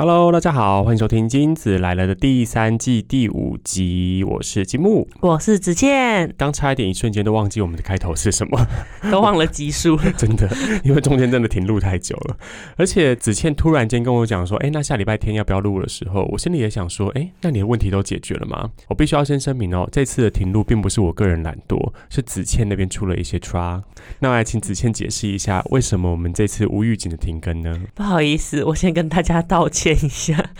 [0.00, 8.66] Hello，大家好，欢迎收听《金子来了》的第三季第五集，我是金木，我是子倩，刚差一点一瞬间都忘记我们的开头是什么，
[9.12, 10.48] 都忘了集数， 真的，
[10.84, 12.36] 因为中间真的停录太久了，
[12.78, 18.70] 而且子倩突然间跟我讲说，哎，那下礼拜天要不要录的时候，我心里也想说，哎，那你的问题都解决了吗？
[18.88, 23.82] 我必须要先声明哦，这次的停录并不是我个人懒惰，是子倩那边出了一些 tr，
[24.20, 27.78] 那来请子倩解释一下，为什么我们这次无预警的停更呢？
[27.94, 29.89] 不好意思，我先跟大家道歉。
[29.92, 30.50] 一下，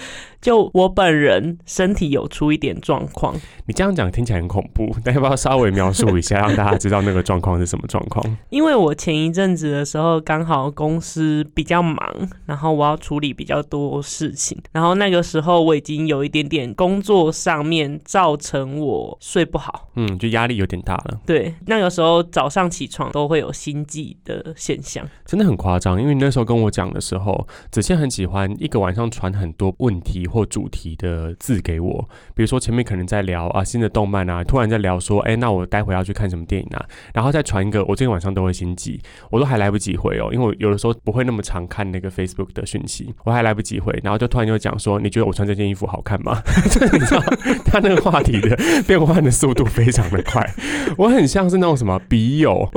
[0.40, 3.34] 就我本人身体有出一点状况。
[3.66, 8.36] 你这样讲听起来很恐怖， 但要不要稍微描述一下，让大家知道那个状况是什么状况？
[8.48, 11.98] 因为我前一阵子的时候，刚好公司比较忙，
[12.46, 21.20] 然后我要处理比较多事情，然后那个时候我已经有一点点工作上面造成我睡不好，嗯，就压力有点大了。
[21.26, 26.00] 对，那个时候早上起床都会有心悸的现象，真的很夸张。
[26.00, 46.40] 因为那时候跟我讲的时候，子倩很喜欢一个晚上传很多问题或主题的字给我，比如说前面可能在聊啊新的动漫啊，突然在聊说，哎，那我待会要去看什么电影啊，然后再传一个，我今天晚上都会心急，我都还来不及回哦，因为我有的时候不会那么常看那个 Facebook 的讯息，我还来不及回，然后就突然就讲说，你觉得我穿这件衣服好看吗？
[46.92, 47.22] 你知道
[47.64, 50.48] 他那个话题的变换的速度非常的快，
[50.96, 52.68] 我很像是那种什么笔友，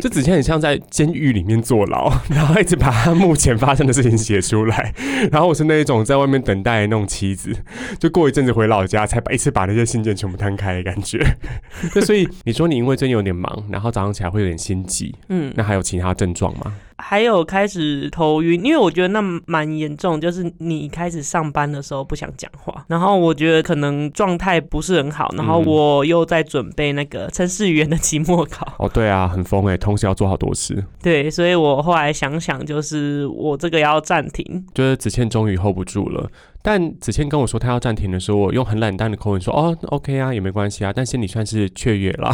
[0.00, 4.92] 就之前很像在监狱里面坐牢，然后一直把他目前发生的事情写出来，
[5.30, 7.52] 然后我是那一种在外面等待那种妻子，
[7.98, 11.18] 就过一阵子回老家才把一次把那些信件全部摊开的感觉。
[11.94, 16.74] 那所以你说你因为最近有点忙，然后早上起来会有点心急，嗯，那还有其他症状吗？
[16.98, 28.66] 还有开始头晕，因为我觉得那蛮严重，就是你开始上班的时候不想讲话，然后我觉得可能状态不是很好，然后我又在准备那个城市语言的期末考。
[28.78, 30.84] 哦，对啊，很疯哎，同时要做好多次。
[31.02, 34.64] 对，所以我后来想想，就是我这个要暂停。
[34.74, 36.28] 就是子倩终于 hold 不住了。
[36.60, 42.30] 但子倩跟我说她要暂停的时候，我用很冷淡的口吻说：“哦，OK 啊，也没关系啊。”但心里算是雀跃了，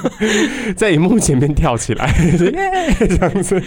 [0.76, 3.58] 在荧幕前面跳起来，这样子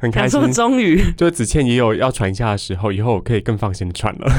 [0.00, 0.52] 很开心。
[0.52, 4.32] 终于，就是子倩也有要传一下的时候，以后我可以更放心的传了。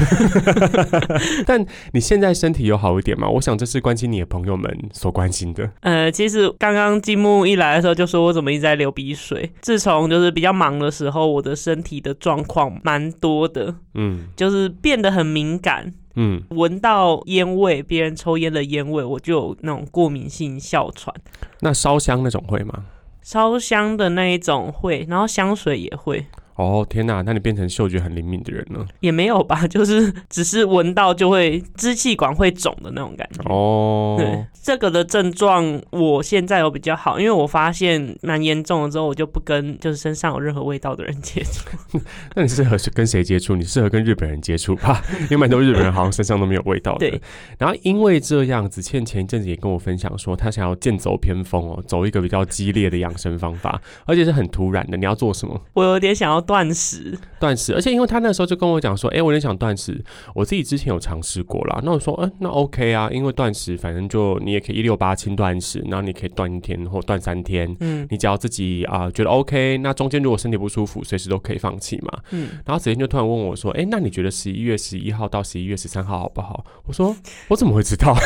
[1.46, 3.28] 但你现在身体有好一点吗？
[3.28, 5.70] 我想这是关心你的朋友们所关心的。
[5.80, 9.52] 呃，其实刚刚金木一来的时候就说我怎么一直在流鼻水。
[9.60, 13.74] 自从就是比较忙的时候，我的身体的状况蛮多的。
[13.94, 21.14] 嗯，就是变得很敏感，嗯，闻到烟味，别人抽烟的烟味，我就有那种过敏性哮喘。
[21.60, 22.84] 那烧香那种会吗？
[23.24, 26.26] 烧香的那一种会，然后香水也会。
[26.56, 28.86] 哦天哪，那你变成嗅觉很灵敏的人了？
[29.00, 33.42] 也没有吧， 就是只是闻到就会支气管会肿的那种感觉。
[33.52, 41.98] 哦，对，这个的症状我现在有比较好，因为我发现蛮严重了之后，我就不跟就是身上有任何味道的人接触。
[42.36, 43.56] 那你适合跟谁接触？
[43.56, 47.10] 你适合跟日本人接触吧， 因为蛮多日本人好像身上都没有味道的。
[47.10, 47.20] 对。
[47.58, 54.96] 然后因为这样，子倩前一阵子也跟我分享说，她想要剑走偏锋哦，走一个比较激烈的养生方法，而且是很突然的。
[54.96, 55.60] 你要做什么？
[55.72, 56.43] 我有点想要。
[56.46, 60.02] 断食，断食，而且因为他那时候就跟我讲说，哎，我有点想断食，
[60.34, 61.80] 我自己之前有尝试过啦。
[61.82, 72.48] 那我说，嗯，那 OK 啊，因为断食，反正就你也可以一六八轻断食，然后你可以断一天或断三天，嗯，你只要自己啊觉得 OK，那中间如果身体不舒服，随时都可以放弃嘛，嗯。
[72.64, 76.64] 然后子天就突然问我说，哎，那你觉得十一月十一号到十一月十三号好不好？
[76.86, 77.14] 我说，
[77.48, 78.16] 我怎么会知道？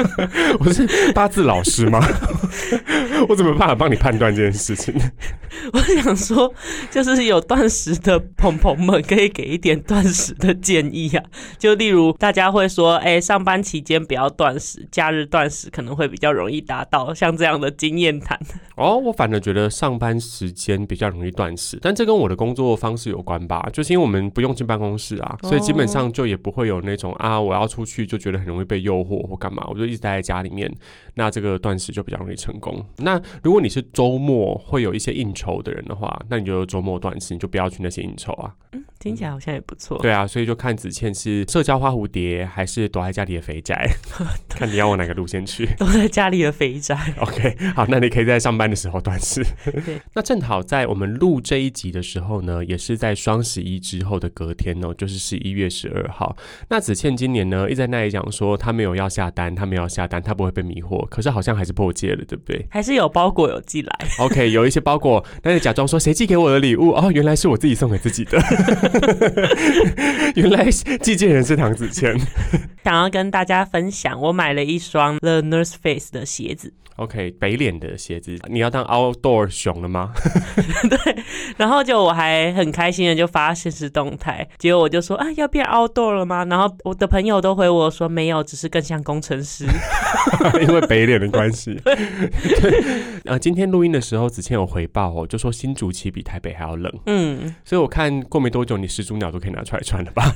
[0.60, 2.00] 我是八字老师吗？
[3.28, 4.94] 我怎么办法帮你判断这件事情？
[5.72, 6.52] 我想说，
[6.90, 11.24] 就是有断食的朋朋们，可以给一点断食的建议啊。
[11.58, 18.38] 就例如，大家会说，哎，上班期间不要断食，假日断食可能会比较容易达到像这样的经验谈。
[18.76, 23.68] 哦，我反而觉得上班时间比较容易断食，但这跟我的工作方式有关吧？
[23.72, 30.72] 就是因为我们不用进办公室啊，所以基本上就也不会有那种啊，我要出去就觉得很容易被诱惑或干嘛，我就一直待在家里面。
[31.14, 32.84] 那这个断食就比较容易成功。
[32.96, 38.50] 那如果你是周末会有一些应酬的人的话，那你就周末断食，你就不要去那些应酬啊。
[38.72, 39.98] 嗯，听起来好像也不错。
[39.98, 43.86] 对啊，所以就看子倩是社交花蝴蝶，还是躲在家里的肥宅，
[44.48, 45.66] 看你要往哪个路线去。
[45.76, 46.96] 躲在家里的肥宅。
[47.18, 49.44] OK，好，那你可以在上班的时候断食。
[50.14, 56.34] 那正好在我们录这一集的时候呢，也是在双十一之后的隔天哦，就是十一月十二号。
[56.70, 61.06] 那子倩今年呢，一直在那里讲说，她没有要下单，她没有下单，她不会被迷惑。
[61.08, 62.66] 可是好像还是破戒了，对不对？
[62.70, 63.92] 还是有包裹有寄来。
[64.18, 68.38] OK，有一些包裹，那就假装说谁寄给我的礼物哦，原来是我自己送给自己的。
[70.36, 72.16] 原来寄件人是唐子谦。
[72.84, 76.72] 想要跟大家分享，我买了一双 The Nurse Face 的鞋子。
[76.96, 80.12] OK，北脸的鞋子，你要当 Outdoor 熊了吗？
[80.90, 81.16] 对，
[81.56, 86.44] 然后就我还很开心的就发现实动态，结果我就说啊，要变 Outdoor 了吗？
[86.44, 89.64] 然后我的朋友都回我说没有，只是更像工程师，
[90.60, 91.80] 因为北脸的关系。
[91.82, 96.92] 对呃，今天录音的时候，子谦有回报哦，就说新竹期比台北还要冷。
[97.06, 100.30] 嗯，所以我看过没多久，你始祖鸟都可以拿出来穿了吧？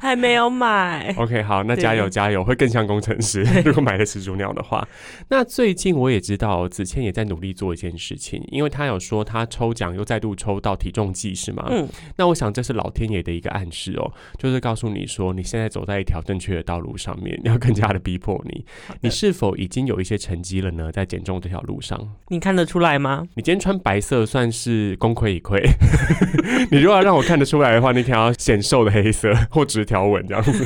[0.00, 1.14] 还没有买。
[1.18, 3.42] OK，好，那加油加油，会更像工程师。
[3.64, 4.88] 如果买了始祖鸟的话，
[5.28, 5.44] 那。
[5.58, 11.66] 最近我也知道子谦也在努力做一件事情，因为他有说他抽奖又再度抽到体重计，是吗？
[11.68, 18.64] 嗯，那我想这是老天爷的一个暗示哦，就是告诉你说你现在走在一条正确的道路上面，要更加的逼迫你。
[19.00, 20.92] 你是否已经有一些成绩了呢？
[20.92, 23.26] 在减重这条路上，你看得出来吗？
[23.34, 25.60] 你今天穿白色算是功亏一篑。
[26.70, 30.64] 你如果要让我看得出来的话，你可能要显瘦的黑色或直条纹这样子。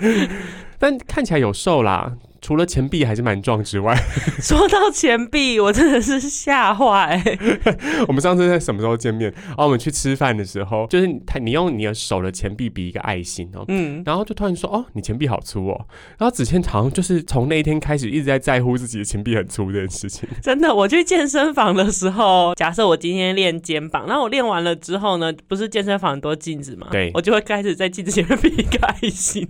[0.78, 2.14] 但看起来有瘦啦。
[2.42, 3.96] 除了钱币还是蛮壮之外，
[4.42, 7.22] 说到钱币，我真的是吓坏。
[8.08, 9.32] 我们上次在什么时候见面？
[9.56, 15.86] 哦，我们去吃饭的时候，就是他，你用你的手的钱币比一个爱心哦，嗯，然后就突然说，哦，你钱币好粗哦。
[16.18, 20.28] 然后子谦好像就是从那一天开始一直在在乎自己的钱币很粗这件事情。
[20.42, 29.48] 真的，我去健身房的时候，假设我今天练肩膀，然后我练完了之后呢，不是健身房很多镜子嘛，对，我就会开始在镜子前面比一个爱心。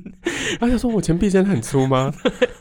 [0.60, 2.12] 然后他说，我钱币真的很粗吗？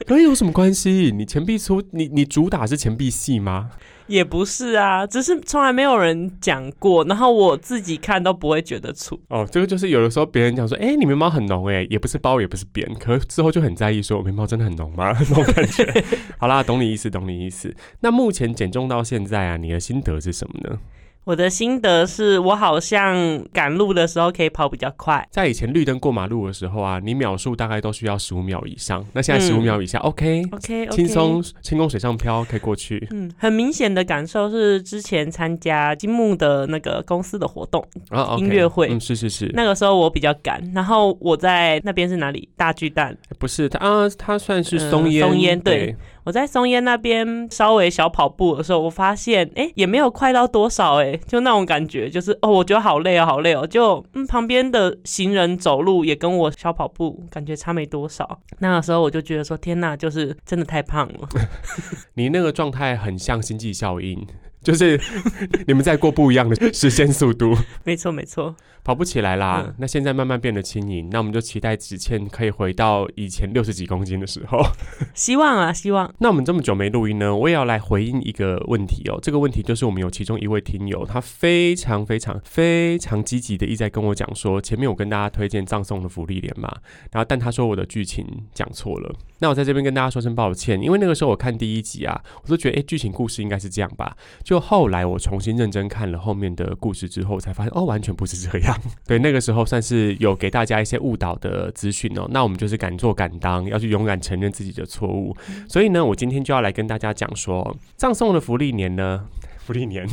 [0.08, 1.12] 可 以有什么关系？
[1.16, 3.72] 你钱币粗，你你主打是钱币细吗？
[4.08, 9.18] 也不是啊，只是从来没有人讲过，然后我自己看都不会觉得粗。
[9.30, 15.16] 哦，这个就是有的时候别人讲说，哎，你眉毛很浓，哎，也不是包，也不是扁，可之后就很在意说，我眉毛真的很浓吗？
[15.18, 16.04] 那种感觉。
[16.38, 17.74] 好啦，懂你意思，懂你意思。
[18.02, 20.78] 那目前减重到现在啊，你的心得是什么呢？
[21.24, 23.16] 我的心得是我好像
[23.54, 33.08] 赶路的时候可以跑比较快，在以前绿灯过马路的时候啊，你秒数大概都需要十五秒以上，那现在十五秒以下，OK OK，轻松轻功水上漂可以过去。
[33.12, 42.50] 嗯，很明显的感受是之前参加金木的那个公司的活动啊，音乐会，嗯，是是是，那个时候我比较赶，然后我在那边是哪里？
[42.58, 43.16] 大巨蛋？
[43.38, 45.96] 不是，他啊，他算是松烟，松烟对。
[46.24, 53.66] 我在松烟那边稍微小跑步的时候，我发现哎也没有快到多少哎，就那种感觉，就是哦，我觉得好累哦，好累哦。
[53.66, 58.40] 就嗯，旁边的行人走路也跟我小跑步感觉差没多少。
[58.60, 61.28] 那个时候我就觉得说，天哪，就是真的太胖了。
[62.16, 64.28] 你那个状态很像星际效应。
[64.64, 64.96] 就是
[65.66, 67.52] 你们在过不一样的时间速度，
[67.84, 69.74] 没 错没错，跑不起来啦。
[69.78, 74.62] 那现在慢慢变得轻盈，那我们就期待子倩可以回到以前六十几公斤的时候。
[75.14, 76.14] 希望啊，希望。
[76.20, 79.20] 那我们这么久没录音呢，我也要来回应一个问题哦。
[79.22, 86.72] 这个问题就是我们有其中一位听友，他非常非常非常积极的一直在跟我讲说，前面我跟大家推荐葬送的福利连嘛，
[87.12, 89.16] 然后但他说我的剧情讲错了。
[89.40, 94.16] 那我在这边跟大家说声抱歉，因为那个时候我看第一集啊，我都觉得哎，剧情故事应该是这样吧。
[94.44, 98.71] 就后来我重新认真看了后面的故事之后，才发现哦，完全不是这样。
[99.08, 102.28] 对，那个时候算是有给大家一些误导的资讯哦。
[102.32, 105.36] 那我们就是敢做敢当，要去勇敢承认自己的错误。
[105.68, 109.26] 所以呢，我今天就要来跟大家讲说，葬送的福利年呢，
[109.58, 110.08] 福利年，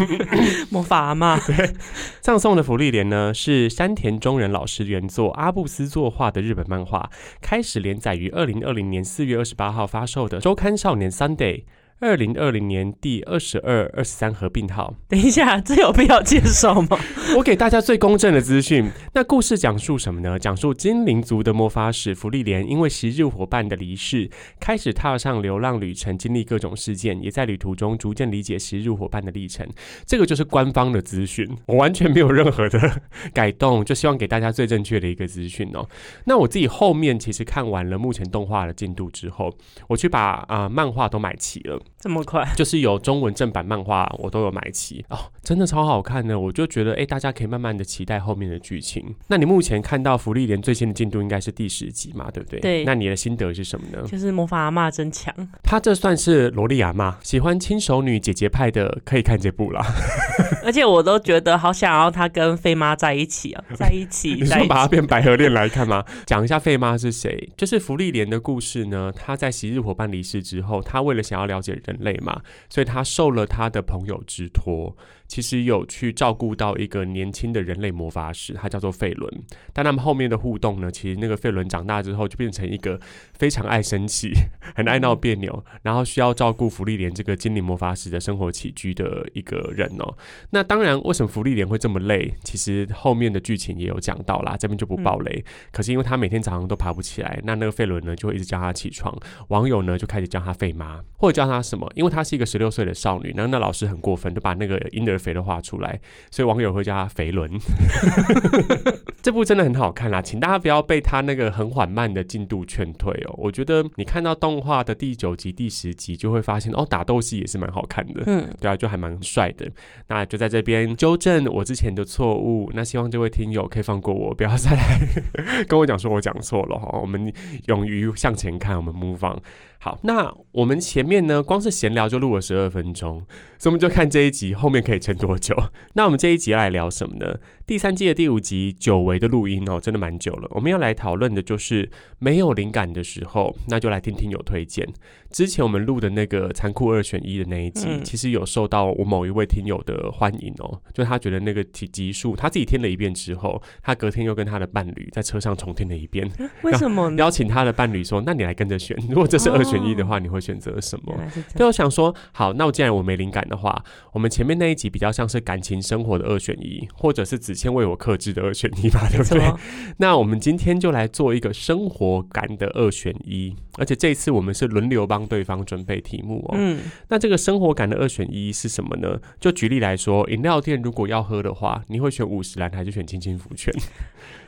[0.70, 1.38] 魔法嘛。
[1.46, 1.72] 对，
[2.20, 7.10] 葬送的福利年呢，是山田中人老师原作、阿布斯作画的日本漫画，
[7.40, 11.64] 开始连载于二零二零年四月二十八号发售的周刊少年 Sunday。
[11.98, 14.94] 二零二零年第二十二、二十三合并号。
[15.08, 16.98] 等一下，这有必要介绍吗？
[17.38, 18.90] 我给大家最公正的资讯。
[19.14, 20.38] 那故事讲述什么呢？
[20.38, 24.30] 讲述精灵族的魔法使弗利莲，因为昔日伙伴的离世，
[24.60, 29.66] 开始踏上流浪旅程，经历各种事件，也在旅途中逐渐理解昔日伙伴的历程。
[30.04, 33.00] 这个就是官方的资讯，我完全没有任何的
[33.32, 35.88] 改动，就希望给大家最正确的一个资讯哦。
[36.26, 39.50] 那我自己后面其实看完了目前动画的进度之后，
[39.88, 41.80] 我去把啊漫画都买齐了。
[41.98, 49.14] 这么快， 就是有中文正版漫画，我都有买齐哦，真的超好看的，我就觉得哎，大家可以慢慢的期待后面的剧情。
[49.28, 52.60] 那你目前看到福利连最新的进度应该是第十集嘛，对不对？
[52.60, 52.84] 对。
[52.84, 54.06] 那你的心得是什么呢？
[54.06, 59.84] 就是魔法阿妈真强，他这算是萝莉阿妈，喜欢轻熟女姐姐派的可以看这部啦。
[60.64, 64.34] 而且我都觉得好想要她跟费妈在一起啊， 在一起。
[64.34, 66.04] 你说把它变百合恋来看吗？
[66.26, 67.48] 讲一下费妈是谁？
[67.56, 69.12] 就是福利莲的故事呢。
[69.14, 71.75] 她在昔日伙伴离世之后，她为了想要了解。
[71.84, 74.96] 人类嘛，所以他受了他的朋友之托。
[75.28, 79.30] 其实有去照顾到一个年轻的人类魔法师，他叫做费伦。
[79.72, 82.98] 但他们后面的互动呢，其实那个费伦长大之后就变成一个
[83.34, 84.32] 非常爱生气、
[84.74, 90.16] 很爱闹别扭，然后需要照顾福利莲这个精灵魔法师的生活起居的一个人哦。
[90.50, 92.32] 那当然，为什么福利莲会这么累？
[92.44, 95.44] 其实后面的剧情也有讲到啦，这边就不爆雷。
[95.72, 99.16] 可是因为他每天早上都爬不起来，那那个费伦呢就会一直叫他起床，
[99.48, 101.90] 网友呢就开始叫他费妈，或者叫他什么？
[101.94, 105.98] 因为她是一个十六岁的少女，然后那老师很过分，就把那个婴儿肥的画出来，
[106.30, 107.50] 所以网友会叫他肥伦。
[109.22, 113.34] 这部真的很好看啦，请大家不要被他那个很缓慢的进度劝退哦。
[113.38, 118.22] 我觉得你看到动画的第九集、第十集，就会发现哦，打斗戏也是蛮好看的。
[118.26, 119.68] 嗯，对啊，就还蛮帅的。
[120.06, 122.70] 那就在这边纠正我之前的错误。
[122.72, 124.98] 那希望这位听友可以放过我，不要再来
[125.66, 126.98] 跟我讲说我讲错了哈。
[127.00, 127.32] 我们
[127.66, 129.40] 勇于向前看，我们 move on。
[129.78, 133.18] 好，那我们前面呢，光是闲聊就录了十二分钟，
[133.58, 135.56] 所以我们就看这一集后面可以撑多久。
[135.94, 137.38] 那我们这一集要来聊什么呢？
[137.66, 140.48] 第三季的第五集久违的录音哦，真的蛮久了。
[140.52, 144.88] 我们要来讨论的就是没有灵感的时候，那就来听听有推荐。
[145.30, 156.28] 之前我们录的那个残酷二选一的那一集，其实有受到我某一位听友的欢迎哦，就他觉得那个集集数他自己听了一遍之后，他隔天又跟他的伴侣在车上重听了一遍。
[156.62, 157.12] 为什么？
[157.18, 161.14] 邀请他的伴侣说：“那你来跟着选，如果这是二选一的话，你会选择什么？”
[161.56, 169.52] 就我想说，好，那我既然我没灵感的话，我们前面那一集比较像是感情生活的二选一，或者是子谦为我克制的二选一吧，对不对？
[169.98, 176.54] 那我们今天就来做一个生活感的二选一，而且这一次我们是轮流帮对方准备题目哦。
[176.58, 179.18] 嗯，那这个生活感的二选一是什么呢？
[179.40, 183.72] 就举例来说，饮料店如果要喝的话，你会选五十兰还是选清清福泉？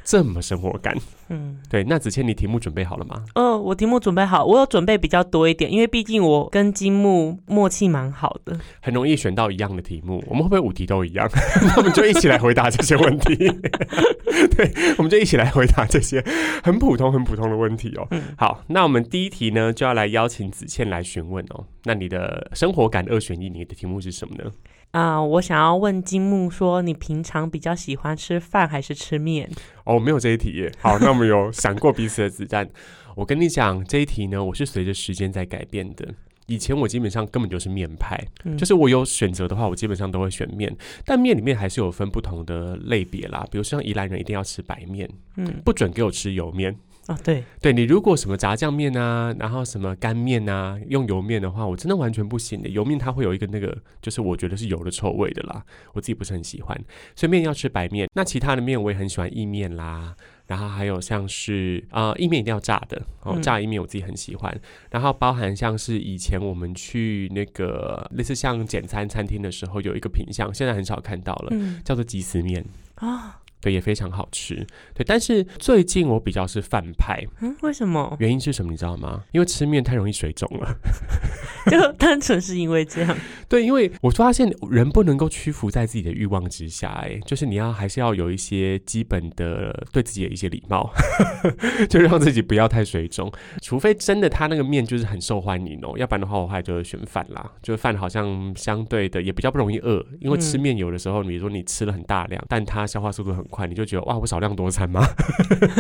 [0.09, 0.97] 这么生活感，
[1.29, 1.85] 嗯，对。
[1.85, 3.23] 那子倩，你题目准备好了吗？
[3.35, 10.25] 嗯，我题目准备好，我有准备比较多一点，因为毕竟我跟金木默契蛮好的，很容易选到一样的题目。
[10.27, 11.29] 我们会不会五题都一样？
[11.61, 13.37] 那我们就一起来回答这些问题。
[13.37, 16.25] 对，我们就一起来回答这些
[16.65, 18.09] 很普通、很普通的问题哦。
[18.39, 21.67] 好，那我们第一题呢，就要来邀请子倩来询问哦。
[21.85, 24.51] 那你的生活感二选一，你的题目是什么呢？
[24.93, 29.51] 啊，我想要问金木说，你平常比较喜欢吃饭还是吃面？
[29.85, 30.73] 哦，没有这一题耶。
[30.81, 32.69] 好，那我们有闪过彼此的子弹。
[33.15, 36.09] 我跟你讲，这一题呢，我是随着时间在改变的。
[36.47, 38.19] 以前我基本上根本就是面派，
[38.57, 40.75] 就是我有选择的话，我基本上都会选面。
[41.05, 46.75] 但面里面还是有分不同的类别啦，比如像宜兰人一定要吃白面，嗯，不准给我吃油面。
[47.09, 52.69] 啊，对，对你如果什么炸酱面啊，然后什么干面啊，用油面的话，我真的完全不行的。
[52.69, 56.79] 油面它会有一个那个，就是我觉得是油的臭味的啦，我自己不是很喜欢。
[57.17, 60.15] 所以面要吃白面，那其他的面我也很喜欢意面啦，
[60.49, 64.61] 然后还有像是啊意面一定要炸的哦，炸意面我自己很喜欢。
[64.91, 72.63] 然后包含像是以前我们去那个类似像简餐餐厅的时候，有一个品相，现在很少看到了，叫做鸡丝面
[72.97, 73.38] 啊。
[73.61, 74.55] 对，也非常好吃。
[74.95, 77.23] 对，但是最近我比较是饭派。
[77.41, 78.17] 嗯，为什么？
[78.21, 78.71] 原因是什么？
[78.71, 79.25] 你知道吗？
[79.33, 80.77] 因为吃面太容易水肿了。
[81.69, 83.17] 就单纯是因为这样。
[83.49, 90.91] 对，因为我发现人不能够屈服在自己的欲望之下，哎，就是你要还是要有一些基本的对自己的一些礼貌，
[91.91, 93.31] 就让自己不要太水肿。
[93.61, 97.51] 除非真的他那个面就是很受欢迎哦，要不然的话我还就会选饭啦。
[97.61, 103.48] 就是饭好像相对的也比较不容易饿，因为吃面有的时候，比如说你吃了很大量，但它消化速度很。
[103.49, 105.03] 快你就觉得哇，我少量多餐吗？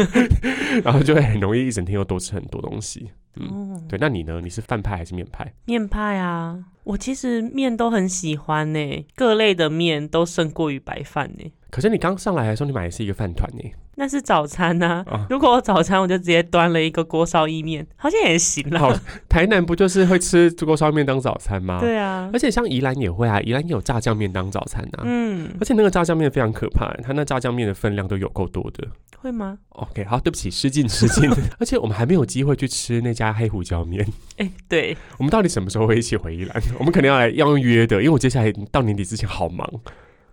[0.84, 3.10] 然后就会很容易一整天又多吃很多东西。
[3.36, 4.40] 嗯，对，那你呢？
[4.42, 5.52] 你是饭派还是面派？
[5.64, 11.44] 面派啊，我其实面都很喜欢呢，各类的面都胜过于白饭呢。
[11.70, 13.62] 可是你刚上来的时候，你买的是一个饭团呢。
[13.96, 15.04] 那是早餐呐。
[15.28, 18.98] 如果我早餐，我就直接端了一个锅烧意面，好像也行了。
[19.28, 21.80] 台南不就是会吃锅烧面当早餐吗？
[21.80, 22.30] 对啊。
[22.32, 25.02] 而且像宜兰也会啊，宜兰也有炸酱面当早餐啊。
[25.04, 25.50] 嗯。
[25.60, 28.86] 而且那个炸酱面非常可怕，它那炸酱面的分量都有够多的。
[29.20, 31.28] 会吗？OK，好，对不起，失敬失敬。
[31.58, 34.06] 而且我们还没有机会去吃那家黑胡椒面。
[34.36, 34.96] 哎，对。
[35.18, 36.62] 我们到底什么时候会一起回宜兰？
[36.78, 39.68] 我们肯定要来要约的，因为我接下来到年底之前好忙。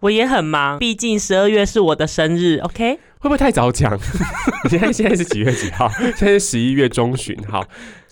[0.05, 2.59] 我也很忙，毕竟十二月是我的生日。
[2.59, 3.98] OK，会不会太早讲？
[4.69, 5.89] 现在现在是几月几号？
[6.15, 7.38] 现在是十一月中旬。
[7.48, 7.65] 好。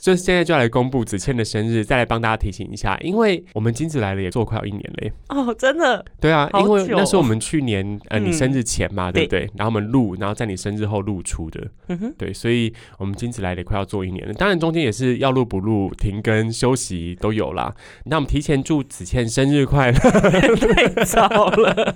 [0.03, 5.13] 就现在就要来公布子倩的生日，再来帮大家提醒一下，因为我们金子来了也做快要一年嘞。
[5.29, 6.03] 哦，真的？
[6.19, 9.49] 对啊，因为那是我们去年呃你生日前嘛，对不对？
[9.55, 11.65] 然后我们录，然后在你生日后录出的。
[11.87, 12.13] 嗯哼。
[12.17, 17.73] 对，所以我们金子来了快要做一年了，当然中间也是要录不录、停更、休息都有啦。
[18.03, 19.97] 那我们提前祝子倩生日快乐。
[20.73, 21.95] 太早了，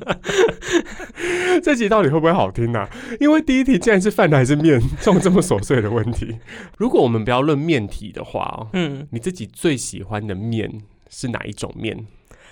[1.62, 2.88] 这集到底会不会好听呢？
[3.20, 6.40] 因为第一题竟然是饭还是面，这种这么琐碎的问题。
[6.78, 8.08] 如果我们不要论面题。
[8.08, 12.08] 的话，嗯，你自己最喜欢的面是哪一种面？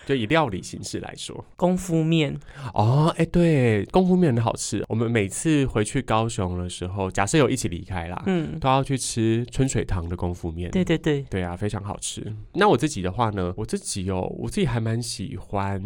[0.06, 2.38] 就以料理形式来说，功夫面
[2.74, 4.84] 哦，哎，对，功夫面很好吃。
[4.90, 10.70] 我们每次回去高雄的时候，假设有一起离开啦，嗯，都要去吃春水堂的功夫面。
[10.70, 12.36] 对对对，对啊，非常好吃。
[12.54, 15.82] 那我自己的话呢，我自己哦，我自己还蛮喜欢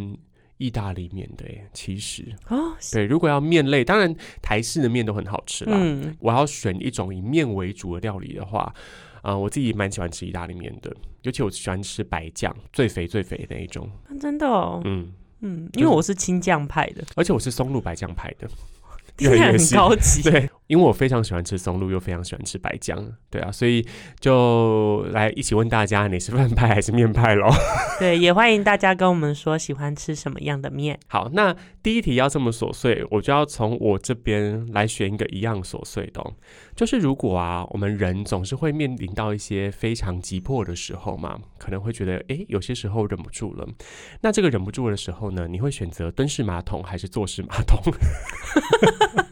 [0.60, 1.68] 意大利面的耶。
[1.74, 5.76] 其实哦，对，如果要面类，当然台式的面都很好吃啦。
[5.76, 8.72] 嗯，我要选一种以面为主的料理的话。
[9.22, 13.92] 啊，我自己蛮喜欢吃意大利面的，尤其我喜欢吃白酱，最肥最肥的那一种。
[14.18, 15.12] 真的哦，嗯
[15.42, 18.48] 嗯，因为我是青酱派的，而且我是松露白酱派的。
[19.20, 23.84] 很高级，对，因为我非常喜欢吃松露，又非常喜欢吃白酱，对啊，所以
[24.20, 27.48] 就来一起问大家，你是饭派还是面派喽？
[27.98, 31.00] 对，也欢迎大家跟我们说喜欢吃什么样的面。
[31.08, 36.24] 好，那第一题要这么琐碎，我就要从我这边来选一个一样琐碎的，
[36.76, 43.68] 就是如果啊，我们人总是会面临到一些非常急迫的时候嘛，可能会觉得，哎，有些时候忍不住了。
[44.22, 47.82] 那这个忍不住的时候呢，你会选择蹲式马桶还是坐式马桶？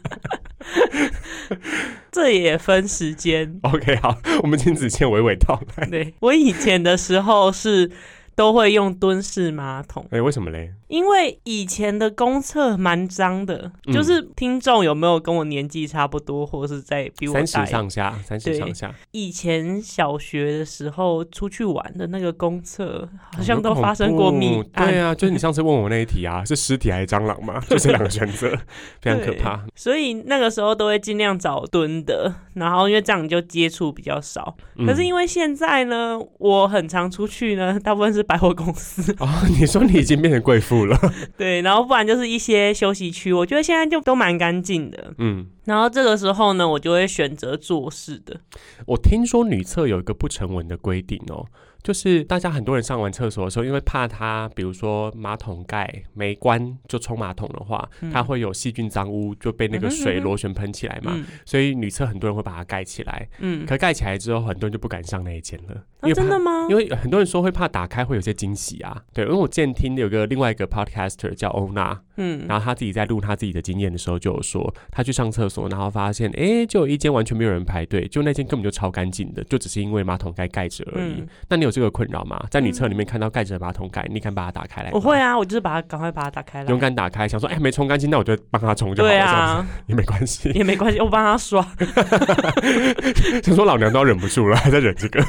[2.12, 3.58] 这也分时间。
[3.62, 5.86] OK，好，我们请子倩娓娓道来。
[5.86, 7.90] 对我以前的时候是。
[8.38, 10.72] 都会用蹲式马桶，哎，为什么嘞？
[10.88, 18.94] 因为以前的公厕蛮脏的，就是听众有没有跟我年纪差不多，或者是在比我三十上下，三十上下。
[19.10, 24.88] 以前小学的时候出去玩的那个公厕，好像都发生过命案。
[24.88, 27.58] 对啊，就是你上次问我那一题啊， 是尸体还是蟑螂嘛？
[27.68, 28.50] 就这两个选择，
[29.02, 29.64] 非常可怕。
[29.74, 34.56] 所以那个时候都会尽量找蹲的，然后因为这样你就接触比较少。
[34.86, 38.18] 可是因为现在呢，我很常出去呢，大部分是。
[38.28, 39.26] 百货公司哦，
[39.58, 40.98] 你说你已经变成贵妇了？
[41.36, 45.14] 对，然后不然就是一些休息区，我觉得现在就都蛮干净的。
[45.18, 48.40] 嗯，然后这个时候呢，我就会选择做事的。
[48.86, 51.46] 我听说女厕有一个不成文的规定哦。
[51.82, 61.16] 就是大家很多人上完厕所的时候，因为怕它，比如说马桶盖没关就冲马桶的话，它会有细菌脏污就被那个水螺旋喷起来嘛，
[61.46, 63.28] 所以女厕很多人会把它盖起来。
[63.38, 65.84] 嗯，可盖起来之后，很多人就不敢上那一间了。
[66.14, 66.66] 真的吗？
[66.68, 69.02] 因为很多人说会怕打开会有些惊喜啊。
[69.12, 81.24] 对，因为我见听有个另外一个 podcaster 叫欧娜，嗯，然后他自己在录他自己的经验的时候就有说，他去上厕所，然后发现哎，就有一间完全没有人排队，就那间根本就超干净的，就只是因为马桶盖盖着而已。
[81.48, 81.70] 那你有？
[81.78, 82.44] 这个困扰吗？
[82.50, 84.90] 在女厕里面看到盖着的马桶盖，你敢把它打开来？
[84.90, 91.62] 我会啊，我就是把它赶快把它打开来，勇敢打开，想说哎没冲干净，那我就帮他冲就好了，啊，也没关系，也没关系，我帮他刷。
[93.44, 95.24] 想说老娘都要忍不住了，还在忍这个。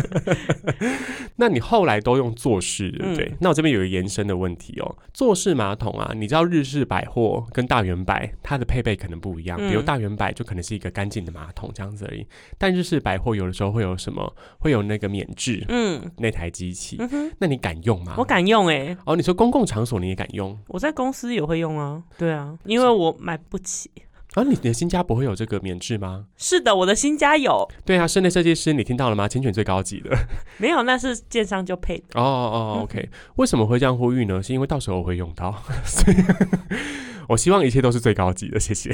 [1.36, 3.32] 那你后来都用做事对不对？
[3.40, 12.26] 那我这边有个延伸的问题哦，坐式马桶啊，你知道日式百货跟大圆百它的配备可能不一样，比如大圆百就可能是一个干净的马桶这样子而已，
[12.58, 14.34] 但日式百货有的时候会有什么？
[14.58, 16.98] 会有那个免治，嗯，那台机器，
[17.38, 18.16] 那你敢用吗？
[18.18, 18.96] 我敢用哎。
[19.06, 20.58] 哦，你说公共场所你也敢用？
[20.66, 22.02] 我在公司也会用啊。
[22.18, 23.88] 对啊，因为我买不起。
[24.34, 26.26] 啊，你的新家不会有这个棉质吗？
[26.36, 27.68] 是的，我的新家有。
[27.84, 29.26] 对啊，室内设计师，你听到了吗？
[29.26, 30.16] 请选最高级的。
[30.58, 32.04] 没有，那是建商就配的。
[32.14, 33.08] 哦哦，OK。
[33.36, 34.40] 为什么会这样呼吁呢？
[34.42, 35.54] 是因为到时候我会用到。
[37.30, 38.92] 我希望一切都是最高级的，谢谢。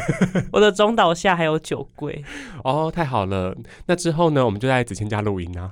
[0.52, 2.22] 我的中岛下还有酒柜
[2.62, 3.56] 哦，太好了。
[3.86, 5.70] 那之后呢，我们就在子谦家录音啊。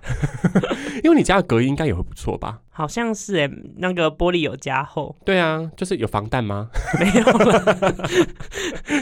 [1.05, 2.61] 因为你家的隔音应该也会不错吧？
[2.71, 5.15] 好像是哎，那个玻璃有加厚。
[5.27, 6.69] 对啊，就是有防弹吗？
[6.99, 7.95] 没有了。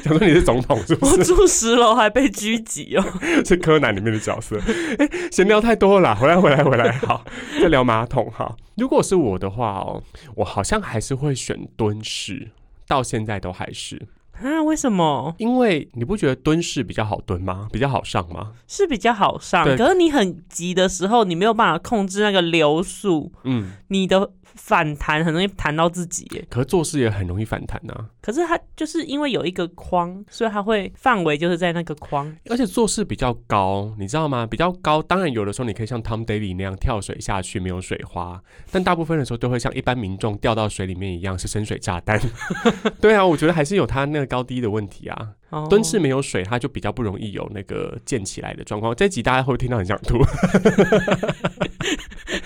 [0.03, 1.19] 想说你是总统是不是？
[1.19, 3.05] 我住十楼还被狙击哦。
[3.45, 4.59] 是柯南里面的角色。
[4.99, 7.25] 哎，闲聊太多了，回来回来回来，好，
[7.63, 8.57] 再聊马桶哈。
[8.77, 10.03] 如果是我的话哦，
[10.35, 12.51] 我好像还是会选蹲式。
[12.87, 14.63] 到现在都还是啊？
[14.63, 15.35] 为什么？
[15.39, 17.69] 因为你不觉得蹲式比较好蹲吗？
[17.73, 18.53] 比较好上吗？
[18.67, 24.33] 是比较好上，可是你很急的时候，你没有办法控制那个流速，嗯，你的。
[24.55, 26.45] 反弹很容易弹到自己，耶。
[26.49, 27.95] 可是做事也很容易反弹呐。
[28.21, 32.35] 可是它就是因为有一个框，所以它会范围就是在那个框。
[32.49, 34.47] 而且做事比较高，你知道吗？
[34.47, 38.41] 比较高，当然有的时候你可以像 Tom Daly 那样跳水下去，没有水花。
[38.71, 42.19] 但大部分的时候都会像一般民众掉到水里面一样，是深水炸弹。
[43.01, 45.31] 对啊，我觉得还是有他那个高低的问题啊。
[45.71, 48.93] 蹲式没有水，它就比较不容易有那个溅起来的状况。
[48.97, 50.19] 这集大家会听到很想吐，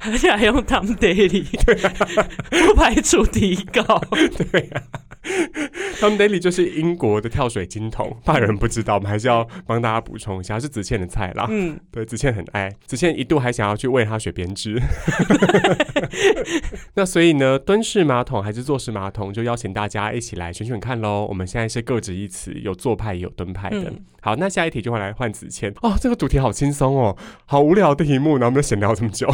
[0.00, 1.44] 而且还用 Tom Daly，
[2.66, 3.82] 不排除提高。
[4.50, 4.82] 对啊
[6.00, 11.46] ，Tom Daily 就是英国的跳水金童，怕有人不知道，我们还是要帮大家补充一下，是子倩的菜啦。
[11.50, 14.80] 嗯，对，子倩很爱，子倩一度还想要去喂他学编织。
[16.94, 21.26] 那所以呢，蹲式马桶还是坐式马桶，就邀请大家一起来选选看喽。
[21.28, 23.92] 我们现在是各执一词，有坐派也有蹲派的。
[24.22, 25.94] 好，那下一题就会来换子倩哦。
[26.00, 29.26] 这个主题好轻松哦，好无聊的题目，然后我们就闲聊这么久。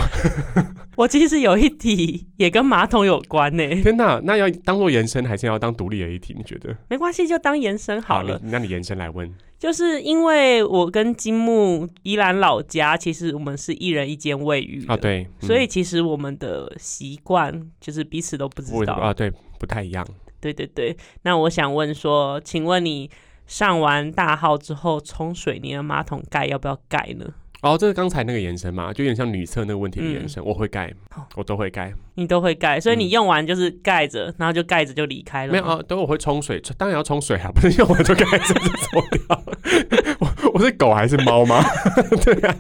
[0.97, 3.67] 我其实有一题也跟马桶有关呢。
[3.83, 6.35] 天哪，那要当做延伸，还是要当独立的一题？
[6.37, 6.77] 你觉得？
[6.89, 8.41] 没关系，就当延伸好了。
[8.45, 9.33] 那你延伸来问。
[9.59, 20.07] 就是因为我跟金木依兰老家，其实我们是一人一间卫浴啊，对，所以其实我们的习惯就是彼此都不知道啊，对，不太一样。
[20.41, 23.11] 对对对，那我想问说，请问你？
[23.49, 27.25] 上完大号之后冲水，你的马桶盖要不要盖呢？
[27.63, 30.45] 哦，这是刚才那个延伸嘛，就有点像女厕那个问题的延伸。
[30.45, 30.93] 我会盖，
[31.35, 31.93] 我都会盖。
[32.15, 35.53] 你都会盖，所以你用完就是盖着，然后就盖着就离开了。
[35.53, 39.43] 没有啊，等我会冲水，当然要冲水啊，不是用完就盖着就走掉。
[40.21, 41.63] 我我是狗还是猫吗？
[42.25, 42.57] 对啊，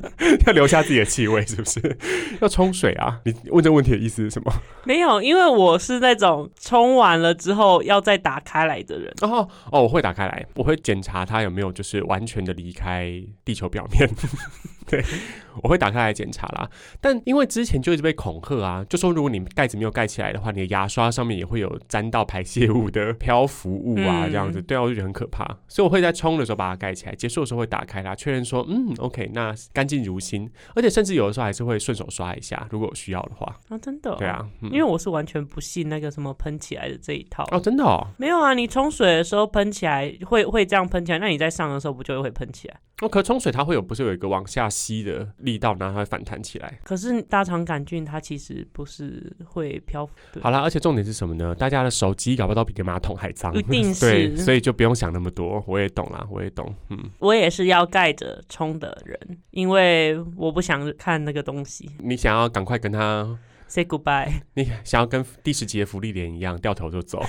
[0.46, 1.98] 要留下自己的气味是不是？
[2.40, 3.20] 要冲水啊？
[3.24, 4.52] 你问这问题的意思是什么？
[4.84, 9.12] 没有，因为我是那种冲完了之后要再打开来的人。
[9.22, 13.10] 哦哦，我会打开来，我会检查它有没有就是完全的离开
[13.44, 14.08] 地球表面。
[14.90, 15.04] 对，
[15.62, 16.68] 我会打开来检查啦。
[17.00, 25.44] 但因为之前就一直被恐吓啊，就说如果你盖子没有盖起来的话，你的牙刷上面也会有沾到排泄物的漂浮物啊，这样子，对啊，我就觉得很可怕。
[25.68, 30.50] 所以我会在冲的时候把它盖起来，结束的时候会打开它，确认说，嗯，OK，那干净如新。
[30.74, 33.46] 而且甚至有的时候还是会顺手刷一下，如果有需要的话。
[33.68, 34.14] 啊，真的？
[34.16, 37.44] 对啊，因为我是完全不信那个什么喷起来的这一套。
[37.50, 37.84] 哦，真的？
[37.84, 42.78] 哦，没有啊，你冲水的时候喷起来会会这样喷起来，那你在上的时候不就会喷起来？
[43.02, 46.78] 哦，可冲水它会有不是有一个往下吸的力道，然后它会反弹起来。
[46.84, 50.12] 可是大肠杆菌它其实不是会漂浮。
[50.40, 51.54] 好了，而且重点是什么呢？
[51.54, 54.04] 大家的手机搞不到比个马桶还脏，一定是。
[54.06, 55.64] 对，所以就不用想那么多。
[55.66, 56.74] 我也懂啦，我也懂。
[56.90, 59.18] 嗯，我也是要盖着冲的人，
[59.52, 61.90] 因为我不想看那个东西。
[61.98, 63.38] 你想要赶快跟他。
[63.68, 64.42] Say goodbye。
[64.54, 67.22] 你想要跟第十集的福利连一样掉头就走？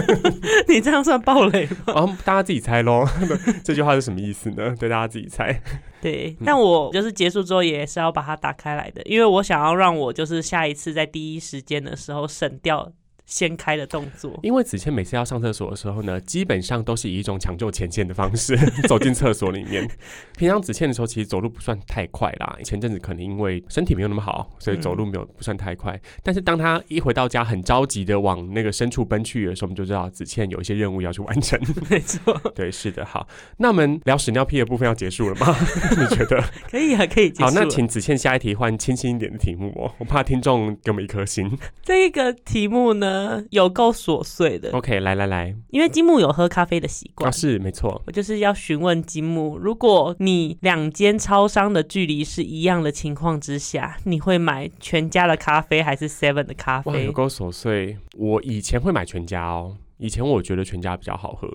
[0.68, 1.76] 你这样算暴雷吗？
[1.88, 3.06] 然后大家自己猜喽。
[3.64, 4.74] 这句话是什么意思呢？
[4.78, 5.60] 对，大家自己猜。
[6.02, 12.92] 对，但我就是结束之后也是要把它打开来的，因为我想要让我就是下一次在第一时间的时候省掉。
[13.30, 18.56] 掀开的动作，因为子倩每次要上厕所的时候呢，基本上都是以一种抢救前线的方式
[18.88, 19.88] 走进厕所里面。
[20.36, 22.58] 平常子倩的时候，其实走路不算太快啦。
[22.64, 25.98] 前阵子可能因为身体没有那么好，所以走路没有不算太快。
[26.24, 31.56] 但是当他一回到家，很着急的往那个深处奔去的时候，我们就知道子倩有一些任务要去完成。
[31.88, 33.04] 没错，对，是的。
[33.04, 35.56] 好，那我们聊屎尿屁的部分要结束了吗？
[35.92, 36.42] 你觉得？
[36.68, 37.32] 可以啊，可以。
[37.38, 41.56] 好，那请子倩下一题换清新一点的题目哦，我怕听众给我们一颗心。
[41.84, 43.19] 这个题目呢？
[43.50, 44.70] 有够琐碎的。
[44.72, 48.02] OK，来来来，因为金木有喝咖啡的习惯，是没错。
[48.06, 57.04] 我就是要询问金木，如果你两间超商的距离是一样的情况之下，你会买全家的咖啡还是 Seven 的咖啡？
[57.04, 57.98] 有够琐碎。
[58.16, 61.48] 我以前会买全家哦，以前我觉得全家比较好喝，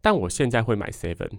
[0.00, 1.30] 但我现在会买 Seven。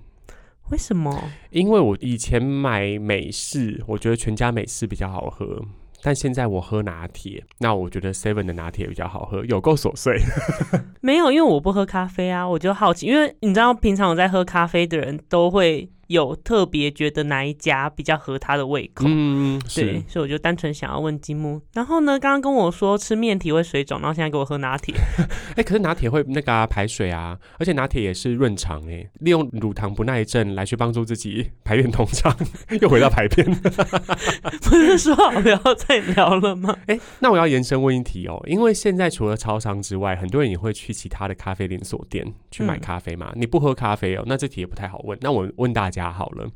[0.69, 1.31] 为什么？
[1.49, 5.61] 因为我以前买美式，我觉得全家美式比较好喝。
[6.01, 10.19] 但现在我喝拿铁，那我觉得 Seven 的拿铁比较好喝，有够琐碎。
[11.01, 15.89] 没有，因为我不喝咖啡啊，我就好奇，因为你知道，平常我在喝咖啡的人都会。
[16.11, 19.05] 有特别觉得哪一家比较合他的胃口？
[19.07, 21.61] 嗯，对，所以我就单纯想要问金木。
[21.73, 24.93] 然后呢，刚刚跟我说吃面体会水肿，然后现在给我喝拿铁。
[25.55, 32.35] 哎，可是拿铁会那个啊排水啊，而且拿铁也是润肠哎，利用乳糖不耐症来去帮助自己排便通畅，
[32.81, 33.47] 又回到排便。
[34.61, 36.75] 不是说好不要再聊了吗？
[36.87, 43.31] 哎，那我要延伸问一题哦，因为现在除了超商之外，很多人也会去其他的咖啡连锁店去买咖啡嘛。
[43.35, 45.17] 你不喝咖啡哦，那这题也不太好问。
[45.21, 46.00] 那我问大家。
[46.09, 46.49] 好了，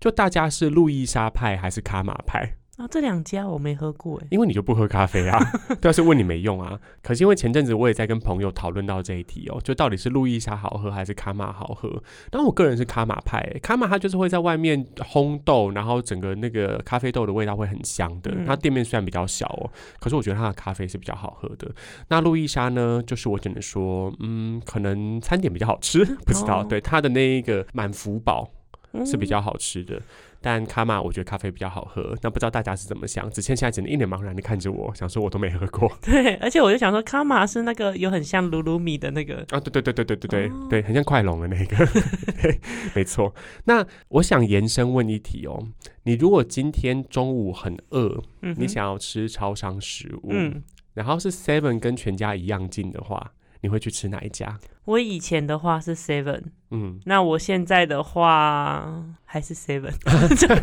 [0.00, 2.88] 就大家是路易莎派还是卡玛派啊？
[2.90, 5.38] 这两家我没喝过哎，因为你就不喝咖啡啊。
[5.80, 6.78] 对，是问你没用啊。
[7.02, 12.02] 可是因为前阵子我也在跟朋友讨论到这一题哦，就到底是路易莎好喝还是卡玛好喝？
[12.30, 18.34] 但我个人是卡玛派，卡玛它就是会在外面烘豆，然后整个那个咖啡豆的味道会很香的。
[18.46, 21.70] 它店面虽然比较小哦，可是我觉得它的咖啡是比较好喝的。
[22.08, 26.64] 那路易莎呢，就是我只能说，嗯，可能餐点比较好吃， 不知道。
[26.64, 28.48] 对它的那一个满福宝。
[29.06, 30.00] 是比较好吃的，
[30.40, 33.30] 但卡玛我觉得咖啡比较好喝，那不知道大家是怎么想？
[33.30, 35.90] 子倩现在只能一脸茫然的看着我，想说我都没喝过。
[36.02, 41.88] 对，而且我就想说卡玛是那个有很像鲁鲁米的那个啊，对对对对对对对对，很像快龙的那个，
[42.94, 43.34] 没错。
[43.64, 45.66] 那我想延伸问一题哦，
[46.02, 48.22] 你如果今天中午很饿，
[48.56, 50.32] 你想要吃超商食物，
[50.94, 54.58] 然后是 Seven 跟全家一样近的话，你会去吃哪一家？
[54.84, 56.42] 我以前的话是 Seven。
[56.72, 59.92] 嗯，那我现在的话还是 Seven。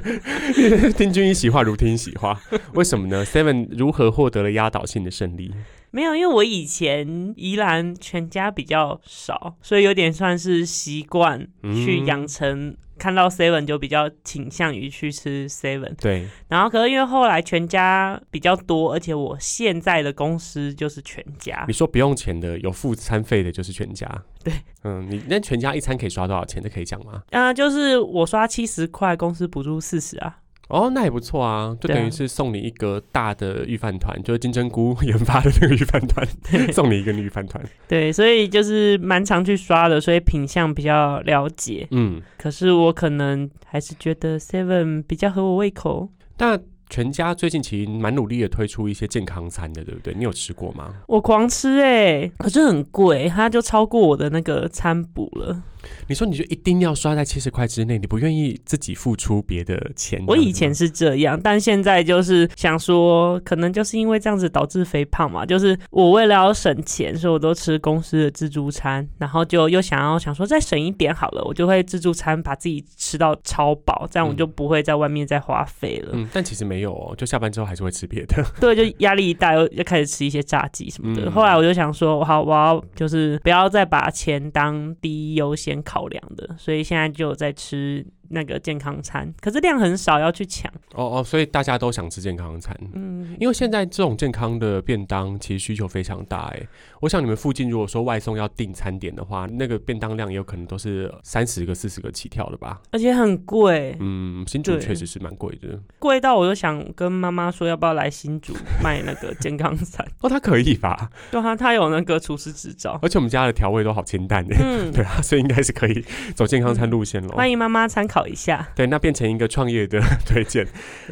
[0.98, 2.42] 听君一席话，如听一席话。
[2.74, 5.54] 为什么呢？Seven 如何获得了压倒性的胜利？
[5.92, 12.76] 没有，因为我以前宜兰全家比较少，所以有点算是习惯去养成。
[13.00, 16.28] 看到 Seven 就比较倾向于去吃 Seven，对。
[16.50, 21.64] 然后可是因为后来全家比较多，而且我现在的公司就是全家。
[21.68, 24.08] 你说不用钱的，有付餐费的，就是全家。
[24.44, 26.62] 对，嗯，你那全家一餐可以刷多少钱？
[26.62, 27.24] 这可以讲吗？
[27.32, 30.40] 啊，就是我刷七十块，公司补助四十啊。
[30.70, 36.26] 哦，那也不错啊，就等于是送你一个大的御饭团，就是金针菇 研发的那个御饭团，
[36.72, 37.64] 送你一个御饭团。
[37.88, 41.88] 对，所以就是蛮常去刷的，所以品相比较了解。
[41.92, 46.08] 嗯，可是我可能还是觉得 Seven 比较合我胃口。
[46.38, 50.14] 但全家最近其实蛮努力的推出一些健康餐的，对不对？
[50.16, 50.94] 你有吃过吗？
[51.08, 55.62] 我狂吃哎，可是很贵，它就超过我的那个餐补了。
[56.08, 60.24] 你说你就一定要刷在七十块之内，你不愿意自己付出别的钱？
[60.28, 65.46] 我以前是这样，但现在就是想说，可能就是因为这样子导致肥胖嘛。
[65.46, 76.10] 就是我为了要省钱，所以我都吃公司的自助餐，然后就又想要想说再省一点好了，我就会自助餐把自己吃到超饱，这样我就不会在外面再花费了。
[76.14, 78.44] 嗯，但其实没有哦，就下班之后还是会吃别的。
[78.60, 81.32] 对，就压力一大，又又开始吃一些炸鸡什么的。
[81.32, 85.69] 后来我就想说，好，我要就是不要再把钱当第一优先。
[85.70, 88.06] 先考量的，所以现在就在吃。
[88.30, 90.72] 那个健康餐，可是量很少，要去抢。
[90.94, 92.76] 哦哦，所以大家都想吃健康餐。
[92.94, 96.48] 嗯，因为现在这种健康的便当其实需求非常大。
[96.54, 96.68] 哎，
[97.02, 102.82] 我想你们附近如果说外送要订餐点的话，那个便当量也有可能都是三十个、四十个起跳的吧？
[102.92, 103.96] 而且很贵。
[104.00, 110.06] 嗯，新竹确实是蛮贵的，贵到我就想跟妈妈说，要不要来新竹卖那个健康餐？
[110.22, 111.10] 哦，他可以吧？
[111.32, 114.56] 对啊，他有那个厨师执照，而且我们家的调味都好清淡的。
[114.60, 116.04] 嗯， 对啊，所以应该是可以
[116.36, 117.30] 走健康餐路线了。
[117.36, 118.19] 欢迎妈妈参考。
[118.20, 120.68] 考一下，对，那变成一个创业的 推荐。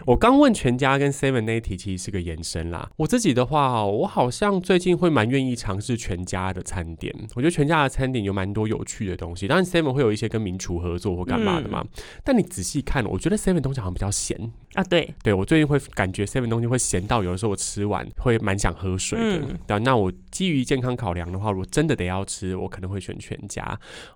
[0.06, 2.89] 我刚问全家跟 Seven 那一题，其实是个延伸啦。
[2.98, 7.15] 我自己的话，我好像最近会蛮愿意尝试全家的餐点。
[7.36, 9.48] 我觉得全家的餐点有蛮多有趣的东西。
[9.48, 11.86] 当然，Seven 会有一些跟名厨合作或干嘛的嘛。
[12.26, 14.38] 但你仔细看，我觉得 Seven 东西好像比较咸
[14.74, 14.84] 啊。
[14.84, 19.48] 对，对我最近会感觉 Seven 东西会咸到有的时候我吃完会蛮想喝水的。
[19.65, 23.63] 对，那我基于健康考量的话，如果真的得要吃，我可能会选全家。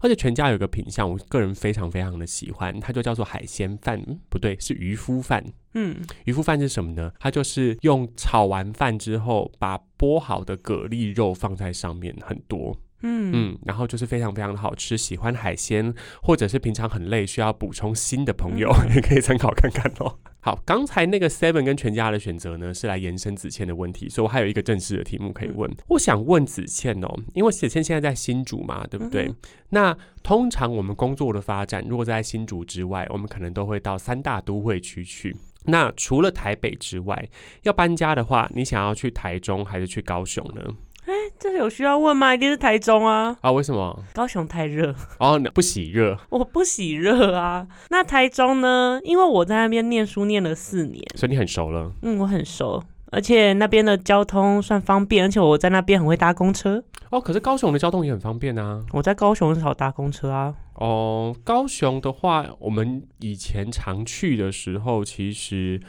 [0.02, 2.80] 而且全家有个品相，我个人非常非常的喜欢。
[2.80, 5.44] 它就叫做海鲜饭，不对，是渔夫饭。
[5.74, 7.12] 嗯，渔夫饭是什么呢？
[7.20, 12.78] 它就是用炒完饭之后，把剥好的蛤蜊肉放在上面，很多。
[13.02, 14.96] 嗯嗯，然后就是非常非常的好吃。
[14.96, 20.20] 喜欢海鲜，或者是平常很累需要补充锌的朋友， 也可以参考看看哦。
[20.44, 25.72] 好，刚才那个 Seven 跟全家的选择呢，是来延伸子倩的问题，所以我还有一个正式的题目可以问。
[25.88, 29.32] 我想问子倩哦，因为子倩现在在新竹嘛，对不对？
[29.70, 35.36] 那通常我们工作的发展，如果在新竹之外，我们可能都会到三大都会区去。
[35.66, 37.30] 那除了台北之外，
[37.62, 40.74] 要搬家的话，你想要去台中还是去高雄呢？
[41.12, 42.34] 哎， 这有需要问吗？
[42.34, 43.36] 一定是台中啊！
[43.42, 44.02] 啊，为什么？
[44.14, 46.18] 高雄太热哦，不喜热。
[46.32, 47.68] 我不喜热啊。
[47.90, 48.98] 那台中呢？
[49.04, 51.92] 因为我在那边念书念了四年，所以你很熟了。
[52.02, 56.82] 嗯，我很熟，而且那边的交通算方便，而且我在那边很会搭公车。
[57.10, 58.82] 哦，可是高雄的交通也很方便啊。
[58.94, 60.56] 我在高雄很少搭公车啊。
[60.76, 65.82] 哦，高雄的话，我们以前常去的时候，其实。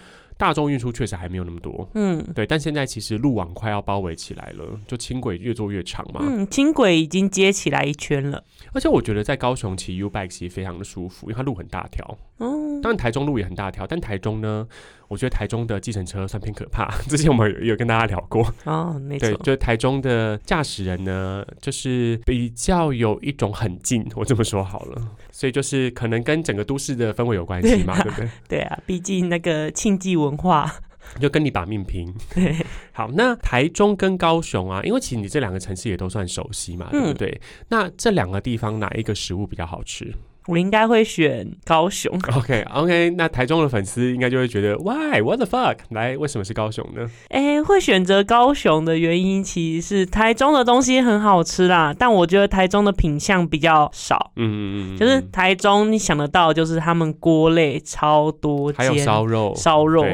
[0.42, 14.66] 大众运输确实还没有那么多，嗯，对，但现在其实路网快要包围起来了，就轻轨越做越长嘛，嗯，轻轨已经接起来一圈了，而且我觉得在高雄骑 U bike 其实非常的舒服，因为它路很大条，嗯，当然台中路也很大条，但台中呢？
[15.12, 16.90] 我觉得台中的计程车算偏可怕。
[17.06, 28.28] 之前我们有跟大家聊过哦，没错，对，就是台中的驾驶人呢，就是比较有一种很近，我这么说好了，所以就是可能跟整个都市的氛围有关系嘛，对不对？
[28.48, 30.74] 对啊，毕竟那个庆忌文化
[31.20, 32.10] 就跟你把命拼。
[32.92, 37.38] 好，那台中跟高雄啊，因为其实你这两个城市也都算熟悉嘛，对不对？
[37.68, 40.14] 那这两个地方哪一个食物比较好吃？
[40.46, 42.12] 我应该会选高雄。
[42.36, 45.76] OK OK，那台中的粉丝应该就会觉得，Why what the fuck？
[45.90, 47.08] 来，为什么是高雄呢？
[47.28, 54.32] 哎，会选择高雄的原因其实是台中的东西很好吃啦，但我觉得台中的品相比较少。
[54.34, 60.04] 嗯嗯嗯，就是台中你想得到，就是他们锅类超多，还有烧肉，烧肉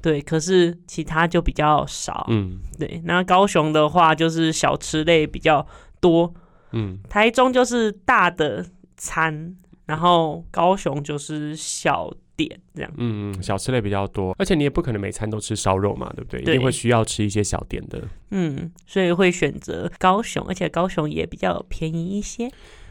[0.00, 2.26] 对，可是其他就比较少。
[2.28, 3.02] 嗯，对。
[3.04, 5.66] 那高雄的话，就是小吃类比较
[6.00, 6.32] 多。
[6.70, 8.64] 嗯，台中就是大的
[8.96, 9.56] 餐。
[9.92, 12.90] 然后高雄就是小点这样。
[12.96, 16.40] 嗯嗯，小吃类比较多，而且你也不可能每餐都吃烧肉嘛，对不对？
[16.40, 18.02] 一定会需要吃一些小点的。
[18.30, 22.50] 嗯，所以会选择高雄，而且高雄也比较便宜一些。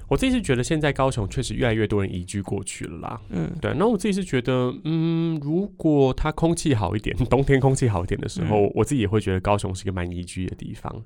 [0.09, 3.21] 我自己是觉得现在高雄确实越来越多人移居过去了啦。
[3.29, 3.73] 嗯，对。
[3.75, 11.03] 那我自己是觉得，嗯，如果它空气好一点， 冬天空气好一点的时候，我自己也会觉得高雄是一个蛮宜居的地方。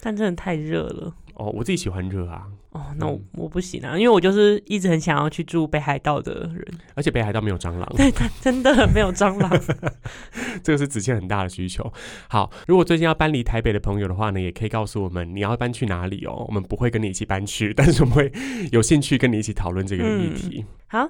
[0.00, 1.14] 但真的太热了。
[1.36, 2.46] 哦，我自己喜欢热啊。
[2.72, 6.66] 哦，那我我不行啊，因为我就是一直很想要去住北海道的人。
[6.94, 7.90] 而且北海道没有蟑螂。
[7.96, 9.50] 对，真的没有蟑螂。
[10.62, 11.90] 这个是子倩很大的需求。
[12.28, 16.44] 好，如果最近要搬离台北的朋友的话呢，也可以告诉我们你要搬去哪里哦。
[16.48, 18.32] 我们不会跟你一起搬去，但是我们会
[18.72, 20.64] 有兴趣跟你一起讨论这个议题。
[20.88, 21.08] 好。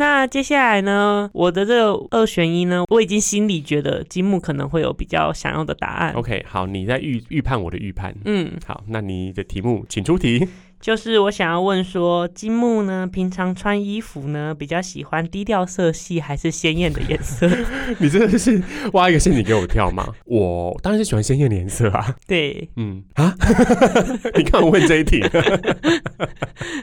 [0.00, 1.28] 那接下来呢？
[1.34, 6.14] 我的这个二选一呢，我已经心里觉得积木可能会有比较想要的答案。
[6.14, 8.14] OK，好，你在预预判我的预判。
[8.24, 10.48] 嗯，好，那你的题目请出题。
[10.80, 17.46] 就是我想要问说，金木呢，平常穿衣服呢，比较喜欢低调色系还是鲜艳的颜色？
[18.00, 18.62] 你真的是
[18.94, 20.08] 挖一个陷阱给我跳吗？
[20.24, 22.16] 我当然是喜欢鲜艳的颜色啊。
[22.26, 23.36] 对，嗯啊，
[24.34, 25.18] 你看我问这一题，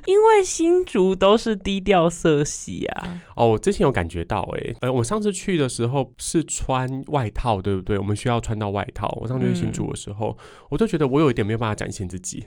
[0.05, 3.19] 因为新竹都是低调色系啊。
[3.35, 7.97] 哦，我之前有感觉到，哎，呃，我上次去的时候是穿外套，对不对？
[7.97, 9.07] 我们需要穿到外套。
[9.19, 10.37] 我上次去新竹的时候，
[10.69, 12.45] 我就觉得我有一点没有办法展现自己。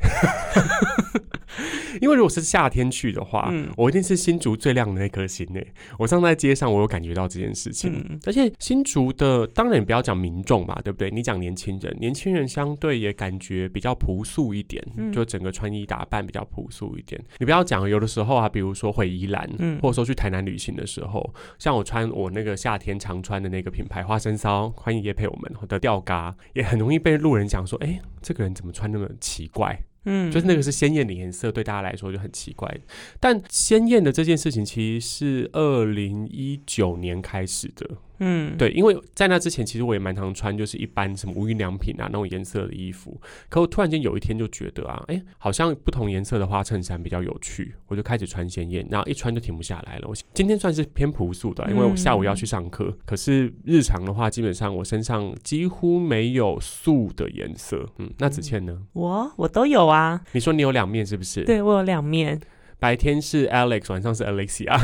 [2.01, 5.67] 因为如果是夏天去的话，我一定是新竹最亮的那颗星诶。
[5.99, 8.19] 我上在街上，我有感觉到这件事情。
[8.27, 11.11] 而且新竹的，当然你不要讲民众嘛，对不对？
[11.11, 14.83] 你讲年轻人，年轻人相对也感觉比较朴素一点，
[15.13, 17.21] 就整个穿衣打扮比较朴素一点。
[17.39, 19.49] 你不要讲，有的时候啊，比如说回宜兰，
[19.83, 29.79] 或者说去台南旅行的时候，像我穿我那个夏天常穿的那个品牌花生骚，欢迎叶配我们的吊嘎，也很容易被路人讲说，哎，这个人怎么穿那么奇怪？
[30.05, 32.75] 嗯，就是那个是鲜艳的颜色，对大家来说就很奇怪。
[33.19, 37.97] 但鲜艳的这件事情，其实是二零一九年开始的。
[38.21, 43.19] 嗯，对，因为在那之前，其实我也蛮常穿，就是一般什么无印良品啊那种颜色的衣服。
[43.49, 50.07] 可我突然间有一天就觉得啊，哎，好像不同颜色的花衬衫比较有趣，我就开始穿鲜艳，然后一穿就停不下来了。
[50.07, 52.97] 我今天算是偏朴素的，因为我下午要去上课。
[53.07, 57.89] 可是日常的话，基本上我身上几乎没有素的颜色。
[57.99, 58.83] 嗯，那子倩呢？
[58.93, 60.21] 我我都有啊。
[60.33, 61.43] 你说你有两面是不是？
[61.45, 62.39] 对我有两面，
[62.79, 64.79] 白天是 Alex，晚上是 Alexia。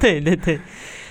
[0.00, 0.58] 对 对对。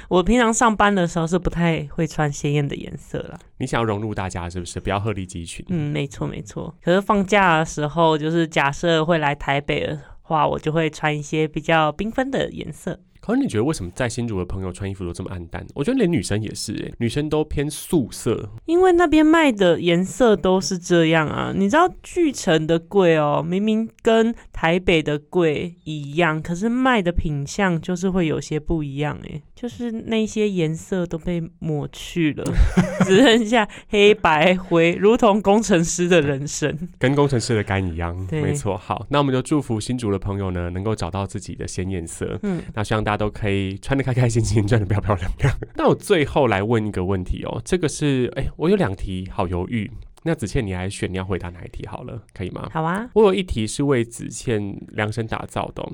[0.09, 3.39] 我平常上班的时候是不太会穿鲜艳的颜色了。
[3.57, 4.79] 你想要融入大家是不是？
[4.79, 5.65] 不要鹤立鸡群。
[5.69, 6.75] 嗯，没错没错。
[6.83, 12.99] 可是放假的时候，就是假设会来台北的话，我就会穿一些比较缤纷的颜色。
[13.25, 15.65] 可是你觉得为什么在新竹的朋友穿衣服都这么暗淡？
[15.73, 18.47] 我觉得连女生也是，哎，女生都偏素色。
[18.65, 21.51] 因为那边卖的颜色都是这样啊。
[21.55, 32.43] 你知道巨城的贵哦，明明跟台北的贵一样，可是卖的品相就是会有些不一样，哎，就是那些颜色都被抹去了，
[33.05, 38.15] 只剩下黑白灰，如同工程师的人生，跟工程师的肝一样。
[38.31, 38.77] 没错。
[38.77, 42.37] 好，那我们就祝福新竹的朋友呢，能够找到自己的鲜艳色。
[42.43, 43.14] 嗯，那希望大。
[43.15, 45.57] 都可以穿的开开心心，赚的漂漂亮亮。
[45.75, 49.89] 那我最后来问一个问题哦，这个是哎，我有两题，好犹豫。
[50.23, 52.67] 那子倩，你来选，你要回答哪一题好了，可以吗？
[52.71, 55.87] 好啊，我有一题是为子倩量身打造的，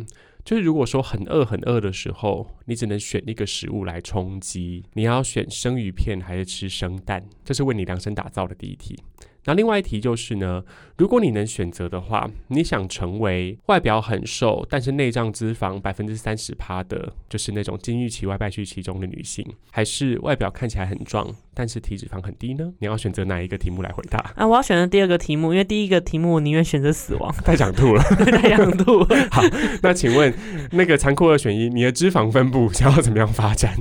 [0.46, 7.22] 就是如果说很饿很饿的时候，你只能选一个食物来充饥，你要选生鱼片还是吃生蛋？
[7.44, 8.98] 这是为你量身打造的第一题。
[9.46, 10.64] 那另外一题就是呢，
[10.98, 22.72] 如果你能选择的话，你想成为外表很瘦，但是内脏脂肪百分之三十趴的，就是那种金玉其外败絮其中的女性，还是外表看起来很壮，但是体脂肪很低呢？
[22.80, 24.20] 你要选择哪一个题目来回答？
[24.38, 27.34] 啊，我要选择第二个题目，因为第一个题目我宁愿选择死亡。
[27.44, 28.04] 太想吐了，
[28.42, 29.04] 太想吐。
[29.32, 29.42] 好，
[29.82, 30.32] 那请问
[30.72, 33.76] 那个残酷二选一，你的脂肪分布想要怎么样发展？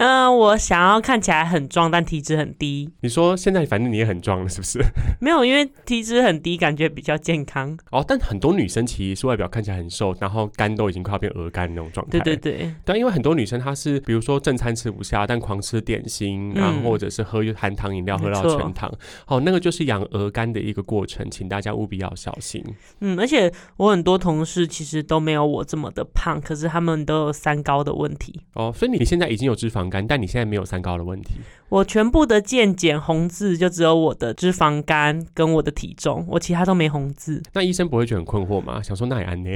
[0.00, 2.90] 嗯，我想要看起来很壮，但体脂很低。
[3.02, 4.80] 你说现在反正你也很壮了，是不是？
[5.20, 7.78] 没有，因为体脂很低，感觉比较健康。
[7.90, 12.18] 哦，但很多女生其实是外表看起来很瘦，然后肝都已经快要变鹅肝那种状态。
[12.18, 12.74] 对对对。
[12.82, 18.90] 对，因为很多女生她是，比如说正餐吃不下，但狂吃点心，然后或者是喝含糖饮料喝到全糖，
[19.26, 22.64] 哦，那个就是养鹅肝的一个过程，请大家务必要小心。
[23.00, 28.40] 嗯，而且我很多同事其实都没有我这么的胖，可是他们都有三高的问题。
[28.54, 29.89] 哦，所以你现在已经有脂肪。
[30.06, 31.34] 但你现在没有三高的问题。
[31.68, 37.42] 我全部的健检红字就只有我的脂肪肝跟我的体重，我其他都没红字。
[37.52, 38.82] 那医生不会觉得很困惑吗？
[38.82, 39.50] 想说那也安呢？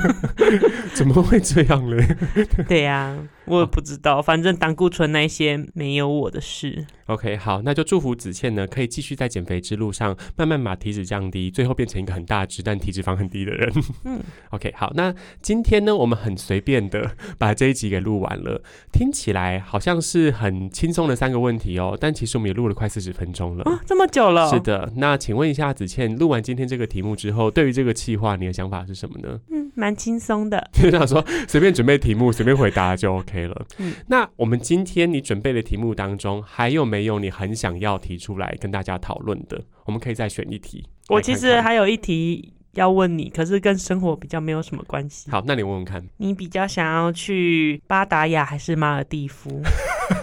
[0.94, 1.96] 怎么会这样呢？
[2.68, 3.16] 对呀。
[3.50, 6.86] 我也不知道，反正胆固醇那些没有我的事。
[7.06, 13.72] OK，好，那就祝福子倩呢，可以继续在减肥之路上，慢慢把体脂降低，最后变成一个很大只但体脂肪很低的人。
[14.04, 24.48] 嗯， OK，好，那今天呢，我们很随便的把这一集给录完了，听起来好像是很轻松的三个问题哦，但其实我们也录了快四十分钟了啊，这么久了。
[24.48, 29.40] 是的，那请问一下子倩，录完今天这个题目之后，对于这个计划，你的想法是什么呢？
[29.50, 33.66] 嗯，蛮轻松的， 就想说随便准备题目，随便回答就 OK 了。
[33.78, 39.62] 嗯，那我们今天你准备的题目当中，还有没有你很想要提出来跟大家讨论的？
[39.84, 40.86] 我们可以再选一题。
[41.08, 45.30] 我其实还有一题要问你，可是跟生活比较没有什么关系。
[45.30, 46.04] 好，那你问问看。
[46.18, 49.60] 你比较想要去巴达雅还是马尔蒂夫？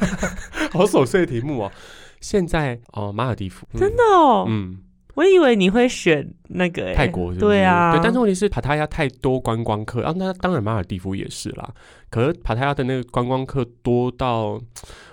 [0.72, 1.72] 好琐碎的题目哦。
[2.22, 3.68] 现在哦，马尔蒂夫。
[3.78, 4.46] 真的哦。
[4.48, 4.80] 嗯。
[5.18, 11.74] 我以为你会选那个泰国，对啊，对，但是问题是帕塔亚太多观光客啊，那当然马尔蒂夫也是啦。
[12.12, 14.62] 可是帕塔亚的那个观光客多到，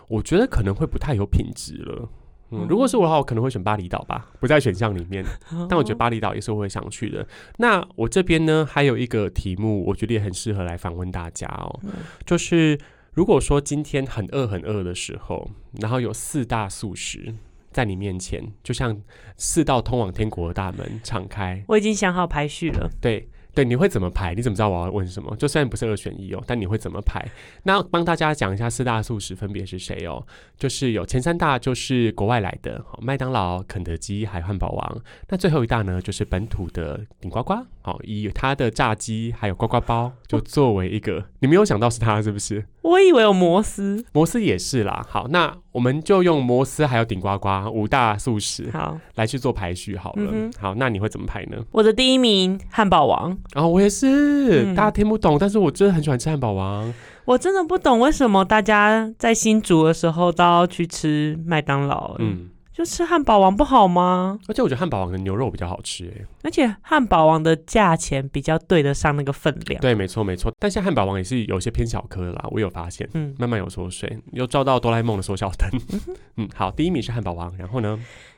[0.08, 2.06] 我觉得可能会不太有品质了。
[2.50, 5.24] 嗯，如果是我的话，我可能会选巴厘岛吧，不在选项里面。
[5.70, 7.26] 但我觉得巴厘岛也是我会想去的。
[7.56, 11.80] 那我这边呢，还有一个题目，我觉得也很适合来访问大家哦，
[12.26, 12.78] 就是
[13.14, 15.50] 如果说今天很饿很饿的时候，
[15.80, 17.34] 然后有四大素食。
[17.74, 18.96] 在你面前，就像
[19.36, 21.62] 四道通往天国的大门敞开。
[21.66, 22.88] 我已经想好排序了。
[23.00, 24.32] 对对，你会怎么排？
[24.34, 25.36] 你怎么知道我要问什么？
[25.36, 27.24] 就虽然不是二选一哦，但你会怎么排？
[27.64, 30.24] 那帮大家讲一下四大素食分别是谁哦？
[30.56, 35.02] 就是有前三大就是国外来的，麦当劳、肯德基还有汉堡王。
[35.28, 37.54] 那最后一大呢，就是本土的顶呱呱。
[37.82, 42.64] 好，以它的炸鸡还有呱呱包，就作为一个，你没有想到是它是不是？
[42.84, 45.04] 我以为有摩斯，摩斯也是啦。
[45.08, 50.50] 好，那我们就用摩斯还有顶呱呱五大素食好来去做排序好了。
[50.60, 51.56] 好，那你会怎么排呢？
[51.72, 54.74] 我的第一名汉堡王啊，我也是。
[54.74, 56.92] 大家听不懂，但是我真的很喜欢吃汉堡王。
[57.24, 62.16] 我真的不懂为什么大家在新竹的时候都要去吃麦当劳。
[62.18, 62.50] 嗯。
[62.74, 64.36] 就吃汉堡王不好吗？
[64.48, 69.80] 而且我觉得汉堡王的牛肉比较好吃哎，而且汉堡王的价钱比较对得上那个分量。
[69.80, 70.52] 对，没错没错。
[70.58, 75.70] 但现在汉堡王也是有些偏小颗啦，我有发现，嗯，慢慢有缩水，又照到哆啦 A 梦的缩小灯。
[76.36, 77.96] 嗯，好，第一名是汉堡王，然后呢？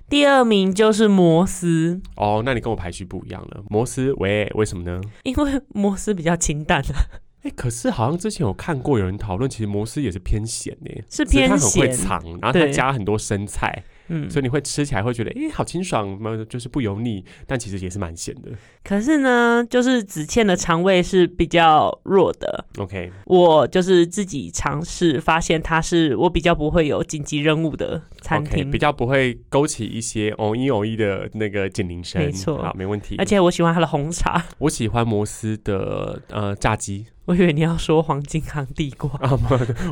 [0.08, 2.00] 第二名就是摩斯。
[2.16, 3.64] 哦，那你跟我排序不一样了。
[3.70, 5.00] 摩斯，喂，为什么呢？
[5.22, 6.94] 因为摩斯比较清淡啊。
[7.42, 13.82] 哎，可是好像之前有看过有人讨论，其实摩斯也是偏咸呢，是偏咸，很会藏，然后他加很多生菜。
[14.08, 18.50] 嗯，所以你会吃起来会觉得，哎，好清爽，嘛，就是不油腻，但其实也是蛮咸的。
[18.84, 22.64] 可是呢，就是子倩的肠胃是比较弱的。
[22.78, 32.22] OK，我就是自己尝试，发现它是我比较不会有紧急任务的餐厅，比较不会勾起一些哦一哦一的那个警铃声。
[32.22, 33.16] 没错，好，没问题。
[33.18, 37.06] 而且我喜欢它的红茶，我喜欢摩斯的呃炸鸡。
[37.26, 39.30] 我以为你要说黄金行地瓜 啊，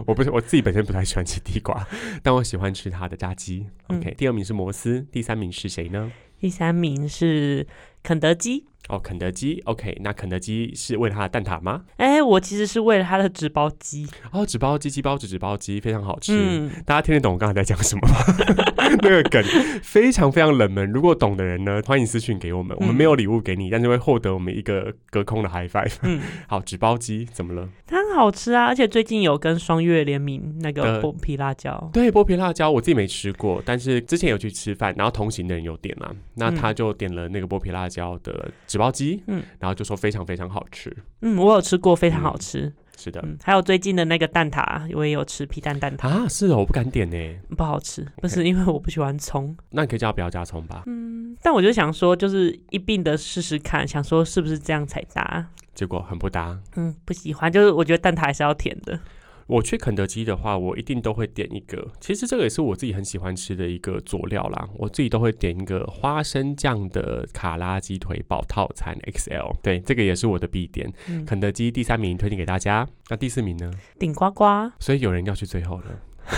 [0.07, 1.87] 我不是我自己本身不太喜欢吃地瓜，
[2.22, 3.66] 但我喜欢吃它的炸鸡。
[3.89, 6.11] OK，第二名是摩斯，第三名是谁呢？
[6.39, 7.66] 第三名是
[8.03, 8.66] 肯德基。
[8.89, 11.82] 哦，肯德基，OK，那肯德基是为了它的蛋挞吗？
[11.97, 14.07] 哎，我其实是为了它的纸包鸡。
[14.30, 16.32] 哦，纸包鸡、鸡包子、纸包鸡，非常好吃。
[16.37, 18.14] 嗯，大家听得懂我刚才在讲什么吗？
[19.01, 19.43] 那个梗
[19.82, 22.76] 非常非常冷门，如果懂的人呢，欢迎私讯给我们。
[22.78, 25.95] 我们没有礼物给你，但是会获得我们一个隔空的 high five。
[26.03, 27.66] 嗯，好，纸包鸡怎么了？
[27.87, 31.89] 它很好吃啊，而且最近有跟双月联名那个剥皮辣椒。
[31.91, 38.51] 对，剥皮辣椒我自己没吃过，但是之前有去吃饭，然后同行的人有点啊，那他就点了那个剥皮辣椒的。
[38.74, 46.08] 纸包鸡，嗯，然后就说非常非常好吃，嗯，我有吃过，非常好吃，是的，还有最近的那个蛋挞，我也有吃皮蛋蛋挞。
[46.08, 47.16] 啊，是哦，我不敢点呢，
[47.56, 58.98] 不好吃，不是因为我不喜欢葱，那你可以叫他不要加葱吧，嗯，但我就想说，就是一并的试试看，想说是不是这样才搭，结果很不搭，嗯，不喜欢，就是我觉得蛋挞还是要甜的。
[59.47, 61.86] 我去肯德基的话，我一定都会点一个。
[62.01, 64.68] 其实这个也是我自己很喜欢吃的一个佐料啦。
[64.76, 69.57] 我自己都会点一个花生酱的卡拉鸡腿堡套餐 XL。
[69.62, 70.90] 对，这个也是我的必点。
[71.26, 72.86] 肯德基第三名推荐给大家。
[73.09, 73.70] 那第四名呢？
[73.99, 74.45] 顶呱呱。
[74.80, 75.84] 所以有人要去最后了，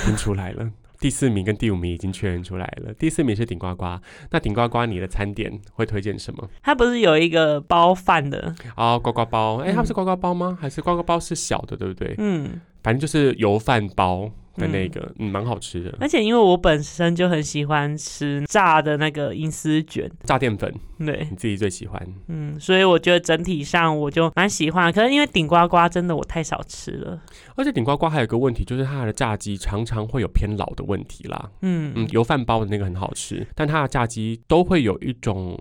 [0.05, 0.71] 听出来了。
[0.99, 2.93] 第四名跟第五名已经确认出来了。
[2.95, 4.01] 第四名是顶呱呱。
[4.31, 6.49] 那顶呱呱，你的餐点会推荐什么？
[6.63, 9.57] 它不是有一个包饭的哦，呱呱包。
[9.59, 10.57] 哎，它是呱呱包吗？
[10.59, 12.15] 还是呱呱包是小的，对不对？
[12.17, 12.61] 嗯。
[12.87, 14.31] 反正就是油饭包。
[14.57, 15.95] 的那个嗯，蛮好吃的。
[16.01, 22.07] 而且因为我本身就很喜欢吃炸的那个银丝卷，炸淀粉，对，你自己最喜欢。
[22.29, 24.93] 嗯，所以我觉得整体上我就蛮喜欢。
[24.93, 27.21] 可是因为顶呱呱真的我太少吃了，
[27.55, 31.51] 而且顶呱呱还有个问题，就是它的炸鸡常常会有偏老的问题啦。
[31.63, 35.59] 嗯嗯，油饭包的那个很好吃，但它的炸鸡都会有一种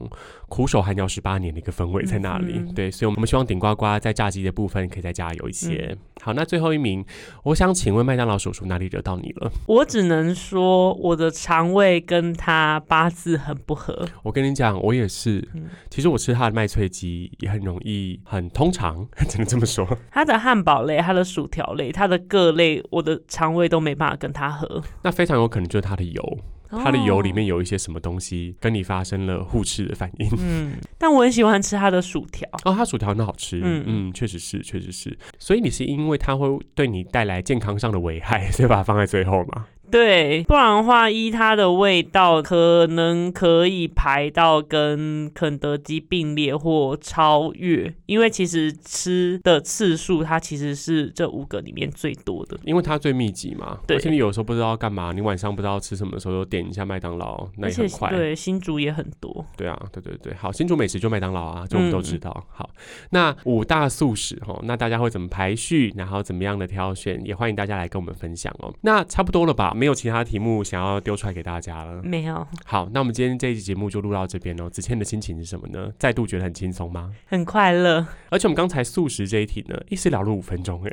[0.48, 2.62] 苦守寒窑十八年的一个氛围在那里。
[2.74, 5.96] 对，所以我们希望顶呱呱在炸鸡的部分可以再加油一些。
[6.22, 7.06] 好，那最后一名，
[7.44, 9.52] 我想请问麦当劳叔叔哪里惹到你了？
[9.68, 14.08] 我只能说我的肠胃跟他八字很不合。
[14.24, 15.48] 我跟你讲，我也是。
[15.90, 19.88] 其实我吃他的麦脆鸡也很容易，很通常， 只能这么说。
[20.12, 24.84] 他的汉堡类、他的薯条类、他的各类，我的肠胃都没办法跟他合。
[25.04, 26.38] 那非常有可能就是他的油。
[26.70, 30.30] 它的油里面有一些什么东西跟你发生了互斥的反应。
[30.38, 32.48] 嗯， 但我很喜欢吃它的薯条。
[32.64, 33.60] 哦，它薯条很好吃。
[33.64, 35.18] 嗯嗯，确实是，确实是。
[35.40, 39.66] 所以你是因为它会对你带来健康上的危害，所以把它放在最后吗？
[39.96, 47.96] 对，不然的话，依它的味道，可能可以排到跟肯德基并列或超越。
[48.06, 53.78] 因为其实吃的次数，它其实是这五个里面最多的，因为它最密集嘛。
[53.88, 58.10] 对，而且你有时候不知道干嘛，你晚上不知道吃什么的时候，就点一下麦当劳，那也很快。
[58.10, 59.46] 对，新竹也很多。
[59.56, 62.46] 对啊，对对对，好，新竹美食就麦当劳啊，这我们都知道。
[62.50, 62.70] 好，
[63.12, 68.74] 那五大素食哈，那大家会怎么排序，然后怎么样的挑选，也欢迎大家来跟我们分享哦。
[68.82, 69.72] 那差不多了吧？
[69.74, 72.02] 没有其他题目想要丢出来给大家了？
[72.04, 72.46] 没有。
[72.66, 74.70] 好，那我们今天这一期节目就录到这边哦。
[74.70, 75.92] 子倩的心情是什么呢？
[75.98, 77.12] 再度觉得很轻松吗？
[77.26, 78.06] 很快乐。
[78.30, 80.92] 而且我们刚才素食这一题呢，一时聊了五分钟哎，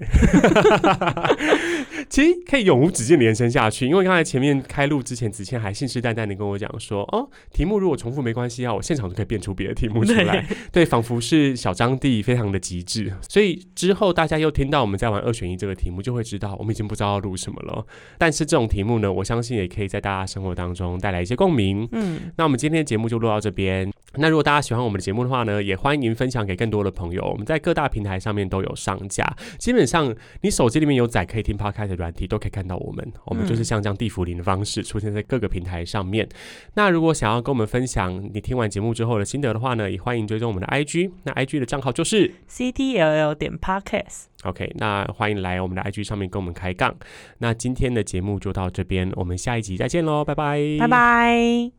[2.09, 3.87] 其实可以永无止境延伸下去。
[3.87, 10.47] 因为刚才前面开录之前，子倩还信誓旦旦的跟我讲说，哦，题目如果重复没关系啊，我现场就可以变出别的题目出来。
[10.71, 13.13] 对，仿佛是小张弟非常的极致。
[13.29, 17.85] 所以之后大家又听到我们在玩二选一这个题目，就会知道我们已经不知道要录什么了。
[18.19, 21.89] 但是这种题目呢，我相信也可以在大家生活当中带来一些共鸣。
[21.93, 23.91] 嗯，那我们今天的节目就录到这边。
[24.17, 27.25] 那如果大家喜欢我们的节目的话呢，也欢迎分享给更多的朋友。
[27.25, 29.25] 我们在各大平台上面都有上架，
[29.59, 33.13] 基本上你手机里面有载可以听 Podcast 的软体，都可以看到我们。
[33.25, 36.29] 我们就是像这样地府林的方式出现在各个平台上面。
[36.75, 41.11] 那如果想要跟我们分享你听完节目之后的心得的话呢，也欢迎追踪我们的 IG。
[41.23, 44.25] 那 IG 的账号就是 CTLL 点 Podcast。
[44.45, 46.93] OK，那欢迎来我们的 IG 上面跟我们开杠。
[47.39, 51.73] 那今天的节目就到这边，我们下一集再见喽，拜拜，拜拜。